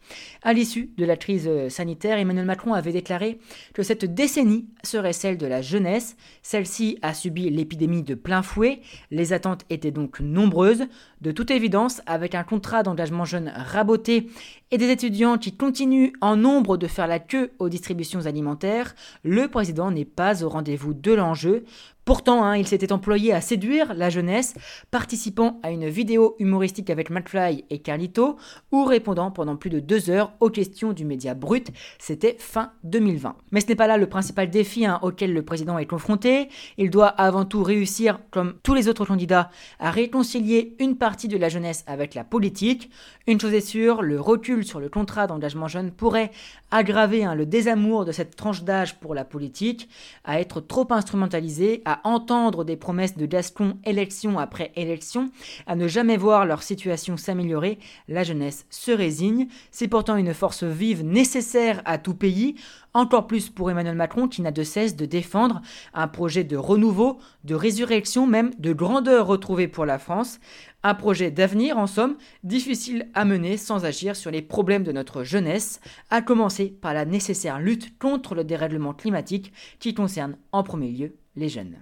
À 0.45 0.53
l'issue 0.53 0.93
de 0.97 1.05
la 1.05 1.17
crise 1.17 1.51
sanitaire, 1.69 2.17
Emmanuel 2.17 2.45
Macron 2.45 2.75
avait 2.75 2.93
déclaré 2.93 3.41
que 3.73 3.83
cette 3.83 4.05
décennie 4.05 4.69
serait 4.85 5.13
celle 5.13 5.37
de 5.37 5.49
la 5.49 5.63
jeunesse. 5.63 6.17
Celle-ci 6.43 6.97
a 7.03 7.13
subi 7.13 7.51
l'épidémie 7.51 8.05
de 8.05 8.15
plein 8.15 8.43
fouet. 8.43 8.83
Les 9.11 9.33
attentes 9.33 9.65
étaient 9.69 9.91
donc 9.91 10.21
nombreuses. 10.21 10.85
De 11.21 11.33
toute 11.33 11.51
évidence, 11.51 12.03
avec 12.07 12.37
un 12.37 12.45
contrat 12.45 12.85
d'engagement 12.85 13.25
jeune 13.25 13.53
raboté 13.53 14.31
et 14.71 14.79
des 14.79 14.91
étudiants 14.91 15.39
qui 15.39 15.57
continuent 15.57 16.13
en 16.21 16.37
nombre 16.37 16.77
de 16.77 16.87
faire 16.87 17.09
la 17.09 17.19
queue 17.19 17.51
aux 17.59 17.69
distributions 17.69 18.27
alimentaires, 18.27 18.95
le 19.25 19.49
président 19.49 19.91
n'est 19.91 20.05
pas 20.05 20.45
au 20.45 20.49
rendez-vous 20.49 20.95
de 20.95 21.13
l'enjeu. 21.13 21.65
Pourtant, 22.05 22.45
hein, 22.45 22.57
il 22.57 22.67
s'était 22.67 22.93
employé 22.93 23.33
à 23.33 23.41
séduire 23.41 23.95
la 23.95 24.11
jeunesse, 24.11 24.55
participant 24.91 25.59
à 25.65 25.71
une 25.71 25.89
vidéo 25.89 26.37
humoristique 26.39 26.91
avec 26.91 27.09
McFly 27.09 27.65
et 27.71 27.79
Carlito, 27.79 28.37
ou 28.71 28.85
répondant 28.85 29.31
pendant 29.31 29.57
plus 29.57 29.71
de 29.71 29.81
deux 29.81 30.11
heures 30.11 30.33
aux 30.41 30.51
questions 30.51 30.93
du 30.93 31.07
média 31.07 31.33
brut. 31.33 31.71
C'était 31.99 32.37
fin 32.39 32.73
2020. 32.85 33.35
Mais 33.51 33.61
ce 33.61 33.69
n'est 33.69 33.75
pas 33.75 33.87
là 33.87 33.97
le 33.97 34.07
principal 34.07 34.51
défi 34.51 34.85
hein, 34.85 34.99
auquel 35.01 35.33
le 35.33 35.43
président 35.43 35.79
est 35.79 35.87
confronté. 35.87 36.49
Il 36.77 36.91
doit 36.91 37.09
avant 37.09 37.47
tout 37.47 37.63
réussir, 37.63 38.21
comme 38.31 38.55
tous 38.63 38.75
les 38.75 38.89
autres 38.89 39.07
candidats, 39.07 39.51
à 39.81 39.91
réconcilier 39.91 40.77
une 40.81 40.97
partie 40.97 41.29
de 41.29 41.39
la 41.39 41.49
jeunesse 41.49 41.83
avec 41.87 42.15
la 42.15 42.25
politique. 42.25 42.91
Une 43.27 43.41
chose 43.41 43.55
est 43.55 43.63
sûre, 43.63 44.03
le 44.03 44.21
recul 44.21 44.67
sur 44.67 44.81
le 44.81 44.91
contrat 44.91 45.27
d'engagement 45.27 45.67
jeune 45.67 45.93
pourrait 45.93 46.31
aggraver 46.71 47.25
hein, 47.25 47.35
le 47.35 47.47
désamour 47.47 48.05
de 48.05 48.13
cette 48.13 48.37
tranche 48.37 48.65
d'âge 48.65 48.97
pour 48.97 49.15
la 49.15 49.25
politique, 49.25 49.89
à 50.25 50.41
être 50.41 50.61
trop 50.61 50.87
instrumentalisé, 50.91 51.81
à 51.87 52.01
entendre 52.05 52.65
des 52.65 52.77
promesses 52.77 53.17
de 53.17 53.25
Gascon 53.25 53.79
élection 53.87 54.39
après 54.39 54.73
élection, 54.77 55.31
à 55.67 55.77
ne 55.77 55.89
jamais 55.89 56.17
voir 56.17 56.47
leur 56.47 56.63
situation 56.63 57.17
s'améliorer, 57.17 57.79
la 58.09 58.23
jeunesse 58.23 58.67
se 58.71 58.91
résigne. 58.91 59.49
C'est 59.71 59.89
pourtant 59.89 60.17
une 60.17 60.35
force 60.35 60.65
vive 60.65 61.05
nécessaire 61.05 61.83
à 61.85 61.99
tout 61.99 62.15
pays, 62.15 62.57
encore 62.95 63.27
plus 63.27 63.51
pour 63.51 63.71
Emmanuel 63.71 63.97
Macron 63.97 64.29
qui 64.29 64.41
n'a 64.41 64.53
de 64.53 64.63
cesse 64.63 64.97
de 64.97 65.05
défendre 65.05 65.61
un 65.93 66.09
projet 66.09 66.45
de 66.45 66.57
renouveau, 66.57 67.19
de 67.43 67.55
résurrection 67.55 68.27
même, 68.27 68.53
de 68.59 68.73
grandeur 68.73 69.27
retrouvée 69.27 69.69
pour 69.69 69.85
la 69.85 69.99
France. 69.99 70.39
Un 70.83 70.95
projet 70.95 71.31
d'avenir, 71.31 71.79
en 71.79 71.87
somme, 71.87 72.17
difficile 72.45 73.09
à 73.15 73.25
mener 73.25 73.57
sans 73.57 73.85
agir 73.85 74.15
sur 74.17 74.31
les 74.31 74.43
problèmes 74.43 74.85
de 74.85 74.93
notre 74.93 75.25
jeunesse, 75.25 75.81
à 76.11 76.23
commencer 76.23 76.67
par 76.67 76.95
la 76.95 77.05
nécessaire 77.05 77.59
lutte 77.59 77.99
contre 77.99 78.35
le 78.35 78.45
dérèglement 78.45 78.93
climatique 78.93 79.53
qui 79.81 79.95
concerne 79.95 80.37
en 80.53 80.63
premier 80.63 80.91
lieu 80.91 81.17
les 81.37 81.49
jeunes. 81.49 81.79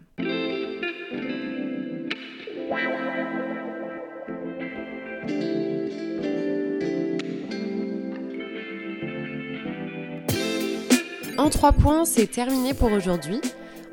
En 11.38 11.48
trois 11.48 11.72
points, 11.72 12.04
c'est 12.04 12.26
terminé 12.26 12.74
pour 12.74 12.92
aujourd'hui. 12.92 13.40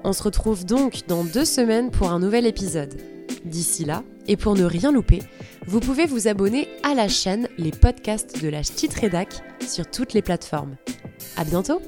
On 0.04 0.14
se 0.14 0.24
retrouve 0.24 0.66
donc 0.66 1.08
dans 1.08 1.24
deux 1.24 1.46
semaines 1.46 1.90
pour 1.90 2.12
un 2.12 2.20
nouvel 2.20 2.46
épisode. 2.46 2.96
D'ici 3.46 3.86
là, 3.86 4.04
et 4.28 4.38
pour 4.38 4.56
ne 4.56 4.66
rien 4.66 4.92
louper, 4.92 5.20
vous 5.66 5.80
pouvez 5.80 6.06
vous 6.06 6.28
abonner 6.28 6.68
à 6.84 6.94
la 6.94 7.08
chaîne 7.08 7.48
Les 7.58 7.72
Podcasts 7.72 8.42
de 8.42 8.50
la 8.50 8.62
Rédac 9.00 9.42
sur 9.66 9.90
toutes 9.90 10.14
les 10.14 10.22
plateformes. 10.22 10.76
À 11.38 11.44
bientôt! 11.44 11.82